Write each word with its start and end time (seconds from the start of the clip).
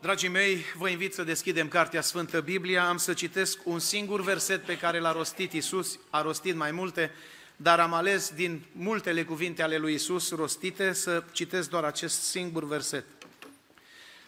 Dragii 0.00 0.28
mei, 0.28 0.64
vă 0.74 0.88
invit 0.88 1.14
să 1.14 1.22
deschidem 1.22 1.68
Cartea 1.68 2.00
Sfântă 2.00 2.40
Biblia. 2.40 2.88
Am 2.88 2.96
să 2.96 3.12
citesc 3.12 3.58
un 3.64 3.78
singur 3.78 4.20
verset 4.20 4.64
pe 4.64 4.78
care 4.78 4.98
l-a 4.98 5.12
rostit 5.12 5.52
Isus, 5.52 5.98
a 6.10 6.22
rostit 6.22 6.54
mai 6.54 6.70
multe, 6.70 7.10
dar 7.56 7.80
am 7.80 7.92
ales 7.92 8.30
din 8.34 8.64
multele 8.72 9.24
cuvinte 9.24 9.62
ale 9.62 9.76
lui 9.76 9.94
Isus 9.94 10.30
rostite 10.30 10.92
să 10.92 11.24
citesc 11.32 11.70
doar 11.70 11.84
acest 11.84 12.22
singur 12.22 12.66
verset. 12.66 13.04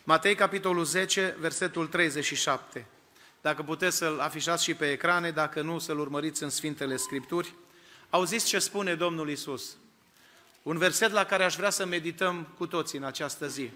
Matei, 0.04 0.34
capitolul 0.34 0.84
10, 0.84 1.36
versetul 1.38 1.86
37. 1.86 2.86
Dacă 3.40 3.62
puteți 3.62 3.96
să-l 3.96 4.18
afișați 4.20 4.64
și 4.64 4.74
pe 4.74 4.90
ecrane, 4.90 5.30
dacă 5.30 5.62
nu, 5.62 5.78
să-l 5.78 5.98
urmăriți 5.98 6.42
în 6.42 6.50
Sfintele 6.50 6.96
Scripturi. 6.96 7.54
Auziți 8.10 8.46
ce 8.46 8.58
spune 8.58 8.94
Domnul 8.94 9.30
Isus? 9.30 9.76
Un 10.62 10.78
verset 10.78 11.10
la 11.10 11.24
care 11.24 11.44
aș 11.44 11.56
vrea 11.56 11.70
să 11.70 11.86
medităm 11.86 12.48
cu 12.56 12.66
toții 12.66 12.98
în 12.98 13.04
această 13.04 13.46
zi. 13.46 13.70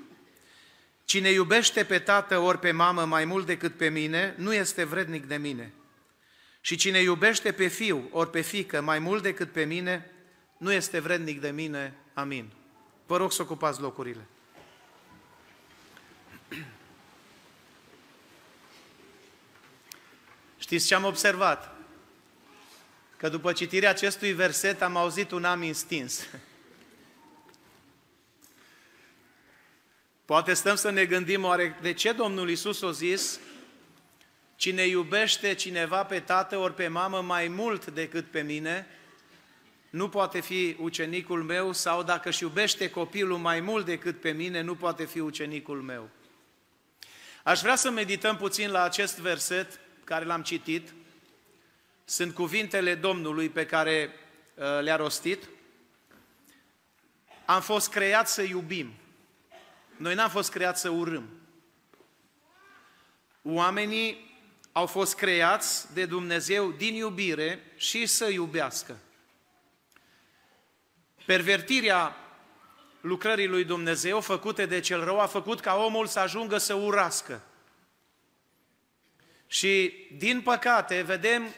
Cine 1.05 1.31
iubește 1.31 1.85
pe 1.85 1.99
tată 1.99 2.39
ori 2.39 2.59
pe 2.59 2.71
mamă 2.71 3.05
mai 3.05 3.25
mult 3.25 3.47
decât 3.47 3.77
pe 3.77 3.89
mine, 3.89 4.35
nu 4.39 4.55
este 4.55 4.85
vrednic 4.85 5.27
de 5.27 5.37
mine. 5.37 5.73
Și 6.61 6.77
cine 6.77 6.99
iubește 7.01 7.53
pe 7.53 7.67
fiu 7.67 8.09
ori 8.11 8.31
pe 8.31 8.41
fică 8.41 8.81
mai 8.81 8.99
mult 8.99 9.23
decât 9.23 9.53
pe 9.53 9.65
mine, 9.65 10.11
nu 10.57 10.73
este 10.73 11.01
vrednic 11.01 11.41
de 11.41 11.51
mine. 11.51 11.95
Amin. 12.15 12.51
Vă 13.07 13.17
rog 13.17 13.33
să 13.33 13.43
ocupați 13.43 13.81
locurile. 13.81 14.27
Știți 20.59 20.87
ce 20.87 20.95
am 20.95 21.05
observat? 21.05 21.77
Că 23.17 23.29
după 23.29 23.53
citirea 23.53 23.91
acestui 23.91 24.33
verset 24.33 24.83
am 24.83 24.97
auzit 24.97 25.31
un 25.31 25.45
amin 25.45 25.75
stins. 25.75 26.21
Poate 30.33 30.55
stăm 30.55 30.75
să 30.75 30.91
ne 30.91 31.05
gândim 31.05 31.45
oare 31.45 31.79
de 31.81 31.93
ce 31.93 32.13
Domnul 32.13 32.51
Isus 32.51 32.83
a 32.83 32.91
zis 32.91 33.41
Cine 34.57 34.87
iubește 34.87 35.55
cineva 35.55 36.05
pe 36.05 36.21
tată 36.21 36.57
ori 36.59 36.75
pe 36.75 36.89
mamă 36.89 37.21
mai 37.21 37.49
mult 37.49 37.87
decât 37.87 38.31
pe 38.31 38.41
mine, 38.41 38.87
nu 39.91 40.09
poate 40.09 40.41
fi 40.41 40.77
ucenicul 40.81 41.43
meu 41.43 41.73
sau 41.73 42.03
dacă 42.03 42.29
își 42.29 42.43
iubește 42.43 42.91
copilul 42.91 43.39
mai 43.39 43.61
mult 43.61 43.85
decât 43.85 44.21
pe 44.21 44.31
mine, 44.31 44.61
nu 44.61 44.75
poate 44.75 45.05
fi 45.05 45.19
ucenicul 45.19 45.83
meu. 45.83 46.09
Aș 47.43 47.61
vrea 47.61 47.77
să 47.77 47.91
medităm 47.91 48.37
puțin 48.37 48.71
la 48.71 48.83
acest 48.83 49.19
verset 49.19 49.81
care 50.05 50.25
l-am 50.25 50.43
citit. 50.43 50.93
Sunt 52.05 52.35
cuvintele 52.35 52.95
Domnului 52.95 53.49
pe 53.49 53.67
care 53.67 54.11
uh, 54.55 54.65
le-a 54.81 54.97
rostit. 54.97 55.49
Am 57.45 57.61
fost 57.61 57.91
creat 57.91 58.29
să 58.29 58.43
iubim. 58.43 58.93
Noi 59.97 60.15
n-am 60.15 60.31
fost 60.31 60.51
creați 60.51 60.81
să 60.81 60.89
urâm. 60.89 61.29
Oamenii 63.43 64.31
au 64.73 64.87
fost 64.87 65.15
creați 65.15 65.95
de 65.95 66.07
Dumnezeu 66.07 66.71
din 66.71 66.95
iubire 66.95 67.73
și 67.77 68.07
să 68.07 68.29
iubească. 68.29 68.99
Pervertirea 71.27 72.17
lucrării 73.01 73.47
lui 73.47 73.65
Dumnezeu 73.65 74.21
făcute 74.21 74.67
de 74.67 74.81
cel 74.81 75.05
rău 75.05 75.21
a 75.21 75.27
făcut 75.27 75.61
ca 75.61 75.77
omul 75.77 76.07
să 76.07 76.19
ajungă 76.19 76.59
să 76.59 76.75
urască. 76.75 77.43
Și, 79.47 79.95
din 80.17 80.41
păcate, 80.41 81.03
vedem 81.03 81.55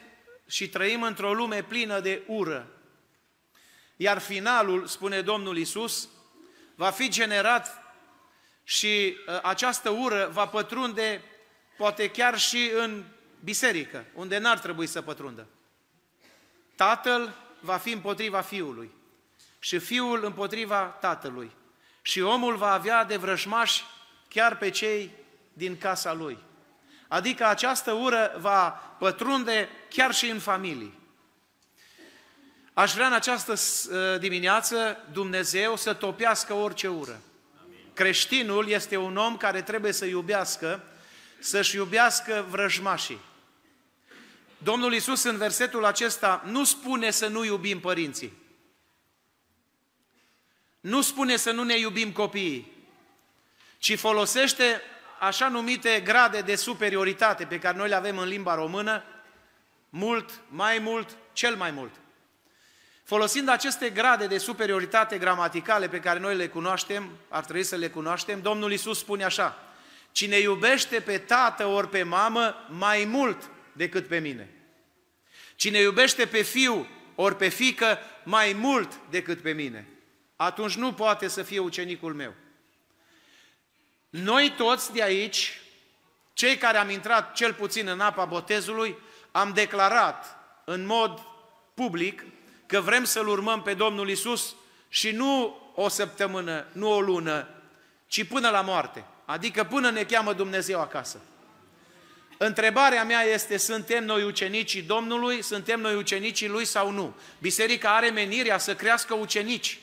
și 0.47 0.69
trăim 0.69 1.03
într-o 1.03 1.35
lume 1.35 1.63
plină 1.63 2.01
de 2.01 2.23
ură. 2.27 2.69
Iar 3.97 4.19
finalul, 4.19 4.87
spune 4.87 5.21
Domnul 5.21 5.57
Isus, 5.57 6.09
va 6.75 6.91
fi 6.91 7.09
generat 7.09 7.84
și 8.65 9.17
uh, 9.27 9.39
această 9.43 9.91
ură 9.91 10.29
va 10.33 10.47
pătrunde 10.47 11.23
poate 11.77 12.11
chiar 12.11 12.39
și 12.39 12.71
în 12.77 13.05
biserică, 13.41 14.05
unde 14.15 14.39
n-ar 14.39 14.59
trebui 14.59 14.87
să 14.87 15.03
pătrundă. 15.03 15.47
Tatăl 16.75 17.35
va 17.61 17.77
fi 17.77 17.93
împotriva 17.93 18.41
fiului 18.41 18.91
și 19.59 19.79
fiul 19.79 20.25
împotriva 20.25 20.83
tatălui. 20.83 21.51
Și 22.03 22.21
omul 22.21 22.57
va 22.57 22.73
avea 22.73 23.05
de 23.05 23.17
vrăjmași 23.17 23.85
chiar 24.29 24.57
pe 24.57 24.71
cei 24.71 25.11
din 25.53 25.79
casa 25.79 26.13
lui. 26.13 26.39
Adică 27.09 27.47
această 27.47 27.93
ură 27.93 28.37
va 28.39 28.71
pătrunde 28.99 29.69
chiar 29.89 30.15
și 30.15 30.31
în 30.31 30.39
familii. 30.39 30.99
Aș 32.73 32.93
vrea 32.93 33.07
în 33.07 33.13
această 33.13 33.53
uh, 33.53 34.19
dimineață 34.21 35.05
Dumnezeu 35.13 35.77
să 35.77 35.95
topească 35.95 36.53
orice 36.53 36.89
ură. 36.89 37.21
Creștinul 37.95 38.69
este 38.69 38.97
un 38.97 39.17
om 39.17 39.37
care 39.37 39.63
trebuie 39.63 39.93
să 39.93 40.05
iubească, 40.05 40.83
să-și 41.39 41.77
iubească 41.77 42.47
vrăjmașii. 42.49 43.21
Domnul 44.59 44.95
Isus 44.95 45.23
în 45.23 45.37
versetul 45.37 45.85
acesta 45.85 46.43
nu 46.47 46.65
spune 46.65 47.11
să 47.11 47.27
nu 47.27 47.45
iubim 47.45 47.81
părinții. 47.81 48.43
nu 50.81 51.01
spune 51.01 51.37
să 51.37 51.51
nu 51.51 51.63
ne 51.63 51.79
iubim 51.79 52.13
copiii, 52.13 52.73
ci 53.79 53.99
folosește 53.99 54.83
așa 55.21 55.49
numite 55.49 56.01
grade 56.01 56.41
de 56.41 56.57
superioritate 56.57 57.45
pe 57.45 57.59
care 57.59 57.77
noi 57.77 57.89
le 57.89 57.95
avem 57.95 58.19
în 58.19 58.29
limba 58.29 58.55
română, 58.55 59.05
mult, 59.89 60.41
mai 60.49 60.79
mult, 60.79 61.17
cel 61.33 61.57
mai 61.57 61.71
mult. 61.71 61.95
Folosind 63.05 63.49
aceste 63.49 63.91
grade 63.91 64.27
de 64.27 64.39
superioritate 64.39 65.19
gramaticale 65.19 65.89
pe 65.89 66.01
care 66.01 66.19
noi 66.19 66.37
le 66.37 66.49
cunoaștem, 66.49 67.11
ar 67.29 67.45
trebui 67.45 67.63
să 67.63 67.77
le 67.77 67.89
cunoaștem, 67.89 68.41
Domnul 68.41 68.73
Isus 68.73 68.99
spune 68.99 69.25
așa, 69.25 69.59
cine 70.13 70.39
iubește 70.39 71.01
pe 71.01 71.19
tată 71.19 71.67
ori 71.67 71.89
pe 71.89 72.03
mamă 72.03 72.67
mai 72.69 73.05
mult 73.05 73.51
decât 73.73 74.07
pe 74.07 74.19
mine. 74.19 74.49
Cine 75.57 75.79
iubește 75.79 76.27
pe 76.27 76.43
fiu 76.43 76.87
ori 77.15 77.37
pe 77.37 77.49
fică 77.49 77.99
mai 78.23 78.53
mult 78.53 78.99
decât 79.11 79.41
pe 79.41 79.53
mine, 79.53 79.89
atunci 80.37 80.75
nu 80.75 80.93
poate 80.93 81.29
să 81.29 81.43
fie 81.43 81.59
ucenicul 81.59 82.15
meu. 82.15 82.35
Noi 84.11 84.55
toți 84.57 84.93
de 84.93 85.03
aici, 85.03 85.61
cei 86.33 86.57
care 86.57 86.79
am 86.79 86.91
intrat 86.91 87.35
cel 87.35 87.55
puțin 87.55 87.89
în 87.89 88.01
apa 88.01 88.25
botezului, 88.25 88.99
am 89.33 89.53
declarat 89.53 90.37
în 90.65 90.87
mod 90.87 91.21
public 91.75 92.25
că 92.75 92.81
vrem 92.81 93.05
să-L 93.05 93.29
urmăm 93.29 93.63
pe 93.63 93.75
Domnul 93.75 94.09
Isus 94.09 94.55
și 94.89 95.11
nu 95.11 95.61
o 95.75 95.89
săptămână, 95.89 96.67
nu 96.73 96.93
o 96.93 97.01
lună, 97.01 97.49
ci 98.07 98.25
până 98.25 98.51
la 98.51 98.61
moarte. 98.61 99.05
Adică 99.25 99.65
până 99.65 99.91
ne 99.91 100.05
cheamă 100.05 100.33
Dumnezeu 100.33 100.81
acasă. 100.81 101.21
Întrebarea 102.39 103.05
mea 103.05 103.23
este, 103.23 103.57
suntem 103.57 104.05
noi 104.05 104.23
ucenicii 104.23 104.83
Domnului, 104.83 105.43
suntem 105.43 105.81
noi 105.81 105.95
ucenicii 105.95 106.49
Lui 106.49 106.65
sau 106.65 106.91
nu? 106.91 107.17
Biserica 107.39 107.97
are 107.97 108.11
menirea 108.11 108.59
să 108.59 108.75
crească 108.75 109.15
ucenici. 109.15 109.79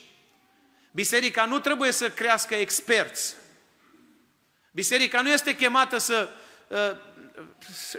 Biserica 0.92 1.46
nu 1.46 1.60
trebuie 1.60 1.92
să 1.92 2.10
crească 2.10 2.56
experți. 2.56 3.36
Biserica 4.72 5.22
nu 5.22 5.30
este 5.30 5.56
chemată 5.56 5.98
să, 5.98 6.30
uh, 6.68 6.92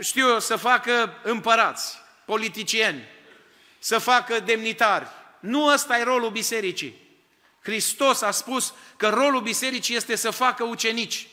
știu 0.01 0.29
eu, 0.29 0.41
să 0.41 0.57
facă 0.57 1.21
împărați, 1.23 1.99
politicieni, 2.25 3.09
să 3.83 3.99
facă 3.99 4.41
demnitari. 4.41 5.07
Nu 5.41 5.65
ăsta 5.65 5.99
e 5.99 6.03
rolul 6.03 6.31
bisericii. 6.31 6.97
Hristos 7.63 8.23
a 8.23 8.31
spus 8.31 8.75
că 8.97 9.09
rolul 9.09 9.41
bisericii 9.41 9.97
este 9.97 10.17
să 10.17 10.31
facă 10.31 10.65
ucenici. 10.65 11.27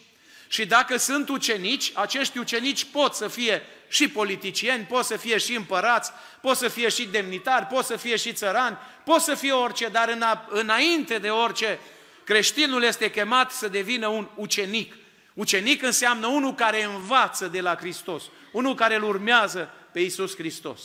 Și 0.48 0.66
dacă 0.66 0.98
sunt 0.98 1.30
ucenici, 1.30 1.92
acești 1.94 2.38
ucenici 2.38 2.86
pot 2.86 3.14
să 3.14 3.28
fie 3.28 3.62
și 3.88 4.10
politicieni, 4.10 4.84
pot 4.84 5.06
să 5.06 5.18
fie 5.18 5.38
și 5.38 5.56
împărați, 5.56 6.12
pot 6.42 6.58
să 6.58 6.68
fie 6.68 6.90
și 6.90 7.08
demnitari, 7.08 7.66
pot 7.66 7.86
să 7.86 7.96
fie 7.96 8.16
și 8.16 8.34
țărani, 8.34 8.78
pot 9.06 9.22
să 9.22 9.36
fie 9.36 9.52
orice, 9.52 9.88
dar 9.88 10.18
înainte 10.50 11.18
de 11.18 11.30
orice, 11.30 11.80
creștinul 12.24 12.84
este 12.84 13.12
chemat 13.12 13.52
să 13.52 13.68
devină 13.68 14.08
un 14.08 14.28
ucenic. 14.36 14.96
Ucenic 15.34 15.82
înseamnă 15.82 16.28
unul 16.28 16.56
care 16.56 16.84
învață 16.84 17.48
de 17.48 17.62
la 17.62 17.76
Hristos, 17.76 18.24
unul 18.52 18.76
care 18.76 18.96
îl 18.96 19.04
urmează 19.04 19.74
pe 19.92 20.00
Iisus 20.00 20.36
Hristos. 20.36 20.82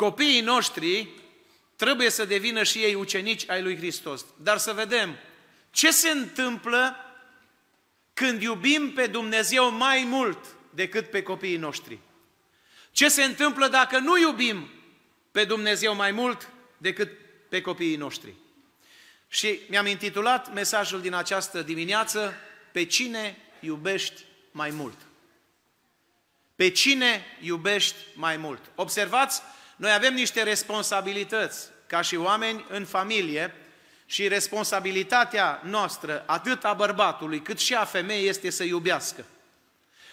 Copiii 0.00 0.40
noștri 0.40 1.08
trebuie 1.76 2.10
să 2.10 2.24
devină 2.24 2.62
și 2.62 2.78
ei 2.78 2.94
ucenici 2.94 3.48
ai 3.48 3.62
lui 3.62 3.76
Hristos. 3.76 4.24
Dar 4.36 4.58
să 4.58 4.72
vedem 4.72 5.16
ce 5.70 5.90
se 5.90 6.10
întâmplă 6.10 6.96
când 8.14 8.42
iubim 8.42 8.92
pe 8.92 9.06
Dumnezeu 9.06 9.70
mai 9.70 10.04
mult 10.04 10.38
decât 10.70 11.10
pe 11.10 11.22
copiii 11.22 11.56
noștri. 11.56 11.98
Ce 12.90 13.08
se 13.08 13.24
întâmplă 13.24 13.68
dacă 13.68 13.98
nu 13.98 14.18
iubim 14.18 14.70
pe 15.30 15.44
Dumnezeu 15.44 15.94
mai 15.94 16.10
mult 16.10 16.48
decât 16.78 17.10
pe 17.48 17.60
copiii 17.60 17.96
noștri? 17.96 18.34
Și 19.28 19.60
mi-am 19.68 19.86
intitulat 19.86 20.52
mesajul 20.52 21.00
din 21.00 21.14
această 21.14 21.62
dimineață, 21.62 22.34
Pe 22.72 22.84
cine 22.84 23.36
iubești 23.60 24.24
mai 24.50 24.70
mult? 24.70 24.98
Pe 26.56 26.70
cine 26.70 27.24
iubești 27.40 27.96
mai 28.14 28.36
mult? 28.36 28.70
Observați, 28.74 29.42
noi 29.80 29.92
avem 29.92 30.14
niște 30.14 30.42
responsabilități 30.42 31.68
ca 31.86 32.00
și 32.00 32.16
oameni 32.16 32.64
în 32.68 32.84
familie 32.84 33.54
și 34.06 34.28
responsabilitatea 34.28 35.60
noastră, 35.64 36.22
atât 36.26 36.64
a 36.64 36.72
bărbatului 36.72 37.42
cât 37.42 37.58
și 37.58 37.74
a 37.74 37.84
femeii, 37.84 38.28
este 38.28 38.50
să 38.50 38.64
iubească. 38.64 39.24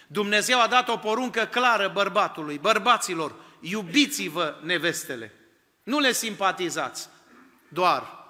Dumnezeu 0.06 0.60
a 0.60 0.66
dat 0.66 0.88
o 0.88 0.96
poruncă 0.96 1.44
clară 1.44 1.88
bărbatului, 1.88 2.58
bărbaților, 2.58 3.34
iubiți-vă 3.60 4.56
nevestele. 4.62 5.32
Nu 5.82 5.98
le 5.98 6.12
simpatizați 6.12 7.08
doar, 7.68 8.24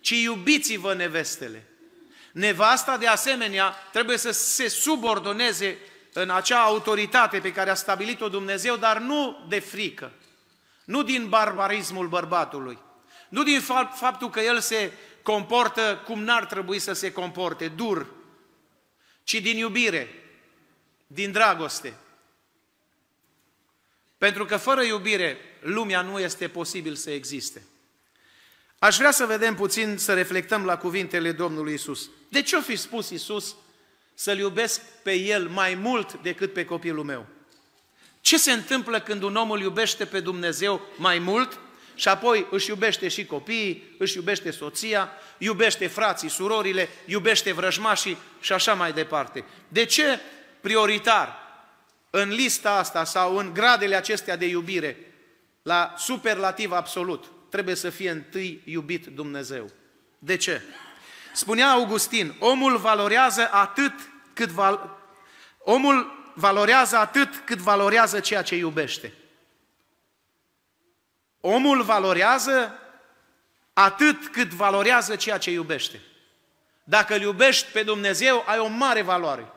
ci 0.00 0.10
iubiți-vă 0.10 0.94
nevestele. 0.94 1.66
Nevasta, 2.32 2.96
de 2.96 3.06
asemenea, 3.06 3.74
trebuie 3.92 4.16
să 4.16 4.30
se 4.30 4.68
subordoneze 4.68 5.78
în 6.12 6.30
acea 6.30 6.62
autoritate 6.62 7.38
pe 7.38 7.52
care 7.52 7.70
a 7.70 7.74
stabilit-o 7.74 8.28
Dumnezeu, 8.28 8.76
dar 8.76 8.98
nu 8.98 9.46
de 9.48 9.58
frică, 9.58 10.12
nu 10.86 11.02
din 11.02 11.28
barbarismul 11.28 12.08
bărbatului, 12.08 12.78
nu 13.28 13.42
din 13.42 13.60
faptul 13.94 14.30
că 14.30 14.40
el 14.40 14.60
se 14.60 14.92
comportă 15.22 16.02
cum 16.04 16.22
n-ar 16.22 16.46
trebui 16.46 16.78
să 16.78 16.92
se 16.92 17.12
comporte, 17.12 17.68
dur, 17.68 18.06
ci 19.22 19.40
din 19.40 19.56
iubire, 19.56 20.08
din 21.06 21.32
dragoste. 21.32 21.96
Pentru 24.18 24.44
că 24.44 24.56
fără 24.56 24.82
iubire, 24.82 25.38
lumea 25.60 26.02
nu 26.02 26.18
este 26.18 26.48
posibil 26.48 26.94
să 26.94 27.10
existe. 27.10 27.62
Aș 28.78 28.96
vrea 28.96 29.10
să 29.10 29.26
vedem 29.26 29.54
puțin, 29.54 29.96
să 29.96 30.14
reflectăm 30.14 30.64
la 30.64 30.78
cuvintele 30.78 31.32
Domnului 31.32 31.74
Isus. 31.74 32.10
De 32.28 32.42
ce 32.42 32.56
o 32.56 32.60
fi 32.60 32.76
spus 32.76 33.10
Isus 33.10 33.56
să-L 34.14 34.38
iubesc 34.38 34.80
pe 35.02 35.12
El 35.12 35.48
mai 35.48 35.74
mult 35.74 36.22
decât 36.22 36.52
pe 36.52 36.64
copilul 36.64 37.04
meu? 37.04 37.26
Ce 38.26 38.38
se 38.38 38.52
întâmplă 38.52 39.00
când 39.00 39.22
un 39.22 39.36
om 39.36 39.50
îl 39.50 39.60
iubește 39.60 40.04
pe 40.04 40.20
Dumnezeu 40.20 40.80
mai 40.96 41.18
mult 41.18 41.58
și 41.94 42.08
apoi 42.08 42.46
își 42.50 42.68
iubește 42.68 43.08
și 43.08 43.26
copiii, 43.26 43.94
își 43.98 44.16
iubește 44.16 44.50
soția, 44.50 45.10
iubește 45.38 45.86
frații, 45.86 46.28
surorile, 46.28 46.88
iubește 47.04 47.52
vrăjmașii 47.52 48.16
și 48.40 48.52
așa 48.52 48.74
mai 48.74 48.92
departe. 48.92 49.44
De 49.68 49.84
ce 49.84 50.20
prioritar 50.60 51.36
în 52.10 52.28
lista 52.28 52.70
asta 52.70 53.04
sau 53.04 53.36
în 53.36 53.52
gradele 53.54 53.96
acestea 53.96 54.36
de 54.36 54.46
iubire, 54.46 54.96
la 55.62 55.94
superlativ 55.96 56.72
absolut, 56.72 57.24
trebuie 57.50 57.74
să 57.74 57.90
fie 57.90 58.10
întâi 58.10 58.60
iubit 58.64 59.06
Dumnezeu? 59.06 59.70
De 60.18 60.36
ce? 60.36 60.62
Spunea 61.32 61.70
Augustin, 61.70 62.34
omul 62.38 62.76
valorează 62.76 63.48
atât 63.52 63.92
cât 64.32 64.48
val... 64.48 64.98
omul 65.58 66.15
valorează 66.36 66.96
atât 66.96 67.42
cât 67.44 67.58
valorează 67.58 68.20
ceea 68.20 68.42
ce 68.42 68.56
iubește. 68.56 69.12
Omul 71.40 71.82
valorează 71.82 72.78
atât 73.72 74.28
cât 74.28 74.48
valorează 74.48 75.16
ceea 75.16 75.38
ce 75.38 75.50
iubește. 75.50 76.00
Dacă 76.84 77.14
îl 77.14 77.20
iubești 77.20 77.72
pe 77.72 77.82
Dumnezeu, 77.82 78.44
ai 78.46 78.58
o 78.58 78.66
mare 78.66 79.02
valoare. 79.02 79.52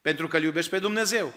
Pentru 0.00 0.28
că 0.28 0.36
îl 0.36 0.42
iubești 0.42 0.70
pe 0.70 0.78
Dumnezeu. 0.78 1.32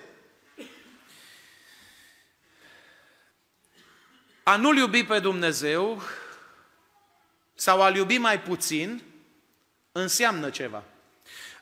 A 4.43 4.55
nu-L 4.55 4.77
iubi 4.77 5.03
pe 5.03 5.19
Dumnezeu 5.19 6.01
sau 7.53 7.81
a-L 7.81 7.95
iubi 7.95 8.17
mai 8.17 8.41
puțin 8.41 9.01
înseamnă 9.91 10.49
ceva. 10.49 10.83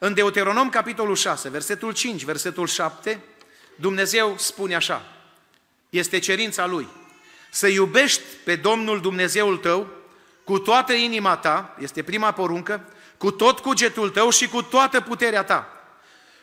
În 0.03 0.13
Deuteronom, 0.13 0.69
capitolul 0.69 1.15
6, 1.15 1.49
versetul 1.49 1.93
5, 1.93 2.23
versetul 2.23 2.67
7, 2.67 3.23
Dumnezeu 3.75 4.35
spune 4.37 4.75
așa, 4.75 5.05
este 5.89 6.19
cerința 6.19 6.65
Lui, 6.65 6.87
să 7.49 7.67
iubești 7.67 8.21
pe 8.43 8.55
Domnul 8.55 9.01
Dumnezeul 9.01 9.57
tău 9.57 9.87
cu 10.43 10.59
toată 10.59 10.93
inima 10.93 11.37
ta, 11.37 11.75
este 11.79 12.03
prima 12.03 12.31
poruncă, 12.31 12.85
cu 13.17 13.31
tot 13.31 13.59
cugetul 13.59 14.09
tău 14.09 14.29
și 14.29 14.47
cu 14.47 14.61
toată 14.61 15.01
puterea 15.01 15.43
ta. 15.43 15.67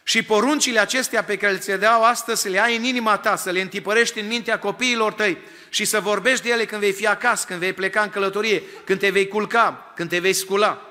Și 0.02 0.22
poruncile 0.22 0.78
acestea 0.78 1.24
pe 1.24 1.36
care 1.36 1.56
ți 1.56 1.68
le 1.68 1.76
dau 1.76 2.04
astăzi 2.04 2.42
să 2.42 2.48
le 2.48 2.60
ai 2.60 2.76
în 2.76 2.84
inima 2.84 3.16
ta, 3.16 3.36
să 3.36 3.50
le 3.50 3.60
întipărești 3.60 4.20
în 4.20 4.26
mintea 4.26 4.58
copiilor 4.58 5.12
tăi 5.12 5.38
și 5.68 5.84
să 5.84 6.00
vorbești 6.00 6.44
de 6.44 6.50
ele 6.50 6.64
când 6.64 6.80
vei 6.80 6.92
fi 6.92 7.06
acasă, 7.06 7.44
când 7.46 7.58
vei 7.58 7.72
pleca 7.72 8.02
în 8.02 8.10
călătorie, 8.10 8.62
când 8.84 8.98
te 8.98 9.10
vei 9.10 9.28
culca, 9.28 9.92
când 9.94 10.08
te 10.08 10.18
vei 10.18 10.32
scula. 10.32 10.82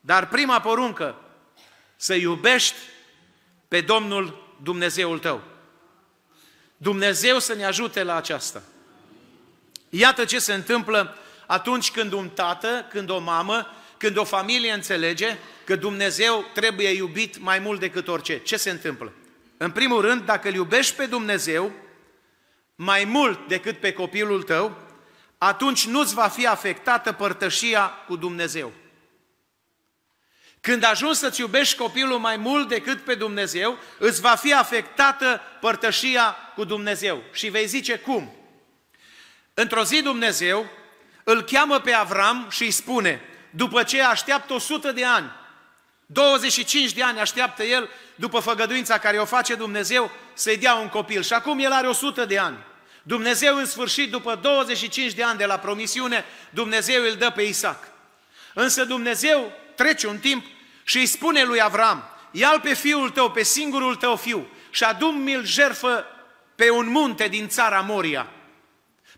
Dar 0.00 0.28
prima 0.28 0.60
poruncă, 0.60 1.20
să 1.96 2.14
iubești 2.14 2.76
pe 3.68 3.80
Domnul 3.80 4.54
Dumnezeul 4.62 5.18
tău. 5.18 5.42
Dumnezeu 6.76 7.38
să 7.38 7.54
ne 7.54 7.64
ajute 7.64 8.02
la 8.02 8.16
aceasta. 8.16 8.62
Iată 9.88 10.24
ce 10.24 10.38
se 10.38 10.54
întâmplă 10.54 11.16
atunci 11.46 11.90
când 11.90 12.12
un 12.12 12.28
tată, 12.28 12.86
când 12.90 13.10
o 13.10 13.18
mamă, 13.18 13.66
când 13.96 14.16
o 14.16 14.24
familie 14.24 14.72
înțelege 14.72 15.36
că 15.64 15.76
Dumnezeu 15.76 16.44
trebuie 16.54 16.88
iubit 16.88 17.38
mai 17.38 17.58
mult 17.58 17.80
decât 17.80 18.08
orice. 18.08 18.38
Ce 18.38 18.56
se 18.56 18.70
întâmplă? 18.70 19.12
În 19.56 19.70
primul 19.70 20.00
rând, 20.00 20.22
dacă 20.22 20.48
îl 20.48 20.54
iubești 20.54 20.94
pe 20.94 21.06
Dumnezeu 21.06 21.72
mai 22.74 23.04
mult 23.04 23.48
decât 23.48 23.80
pe 23.80 23.92
copilul 23.92 24.42
tău, 24.42 24.76
atunci 25.38 25.86
nu-ți 25.86 26.14
va 26.14 26.28
fi 26.28 26.46
afectată 26.46 27.12
părtășia 27.12 27.88
cu 28.06 28.16
Dumnezeu. 28.16 28.72
Când 30.66 30.84
ajungi 30.84 31.18
să-ți 31.18 31.40
iubești 31.40 31.76
copilul 31.76 32.18
mai 32.18 32.36
mult 32.36 32.68
decât 32.68 33.00
pe 33.00 33.14
Dumnezeu, 33.14 33.78
îți 33.98 34.20
va 34.20 34.34
fi 34.34 34.54
afectată 34.54 35.40
părtășia 35.60 36.36
cu 36.54 36.64
Dumnezeu. 36.64 37.22
Și 37.32 37.48
vei 37.48 37.66
zice 37.66 37.98
cum? 37.98 38.32
Într-o 39.54 39.84
zi 39.84 40.02
Dumnezeu 40.02 40.66
îl 41.24 41.42
cheamă 41.42 41.78
pe 41.80 41.92
Avram 41.92 42.46
și 42.50 42.62
îi 42.62 42.70
spune, 42.70 43.20
după 43.50 43.82
ce 43.82 44.02
așteaptă 44.02 44.52
100 44.52 44.92
de 44.92 45.04
ani, 45.04 45.30
25 46.06 46.92
de 46.92 47.02
ani 47.02 47.20
așteaptă 47.20 47.62
el, 47.62 47.88
după 48.14 48.40
făgăduința 48.40 48.98
care 48.98 49.18
o 49.18 49.24
face 49.24 49.54
Dumnezeu, 49.54 50.10
să-i 50.34 50.58
dea 50.58 50.74
un 50.74 50.88
copil. 50.88 51.22
Și 51.22 51.32
acum 51.32 51.58
el 51.58 51.72
are 51.72 51.88
100 51.88 52.24
de 52.24 52.38
ani. 52.38 52.58
Dumnezeu 53.02 53.56
în 53.56 53.66
sfârșit, 53.66 54.10
după 54.10 54.34
25 54.34 55.12
de 55.12 55.22
ani 55.22 55.38
de 55.38 55.46
la 55.46 55.58
promisiune, 55.58 56.24
Dumnezeu 56.50 57.02
îl 57.02 57.14
dă 57.14 57.30
pe 57.30 57.42
Isaac. 57.42 57.88
Însă 58.54 58.84
Dumnezeu 58.84 59.52
trece 59.74 60.06
un 60.06 60.18
timp 60.18 60.44
și 60.88 60.98
îi 60.98 61.06
spune 61.06 61.42
lui 61.42 61.62
Avram, 61.62 62.04
ia 62.30 62.60
pe 62.62 62.74
fiul 62.74 63.10
tău, 63.10 63.30
pe 63.30 63.42
singurul 63.42 63.96
tău 63.96 64.16
fiu 64.16 64.46
și 64.70 64.84
adu-mi-l 64.84 65.44
jerfă 65.44 66.04
pe 66.54 66.70
un 66.70 66.86
munte 66.86 67.28
din 67.28 67.48
țara 67.48 67.80
Moria, 67.80 68.30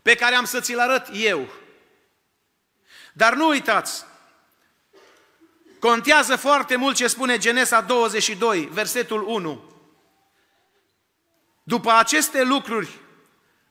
pe 0.01 0.15
care 0.15 0.35
am 0.35 0.45
să 0.45 0.59
ți-l 0.59 0.79
arăt 0.79 1.07
eu. 1.13 1.49
Dar 3.13 3.33
nu 3.33 3.47
uitați, 3.47 4.05
contează 5.79 6.35
foarte 6.35 6.75
mult 6.75 6.95
ce 6.95 7.07
spune 7.07 7.37
Genesa 7.37 7.81
22, 7.81 8.69
versetul 8.71 9.23
1. 9.27 9.63
După 11.63 11.91
aceste 11.91 12.43
lucruri, 12.43 12.89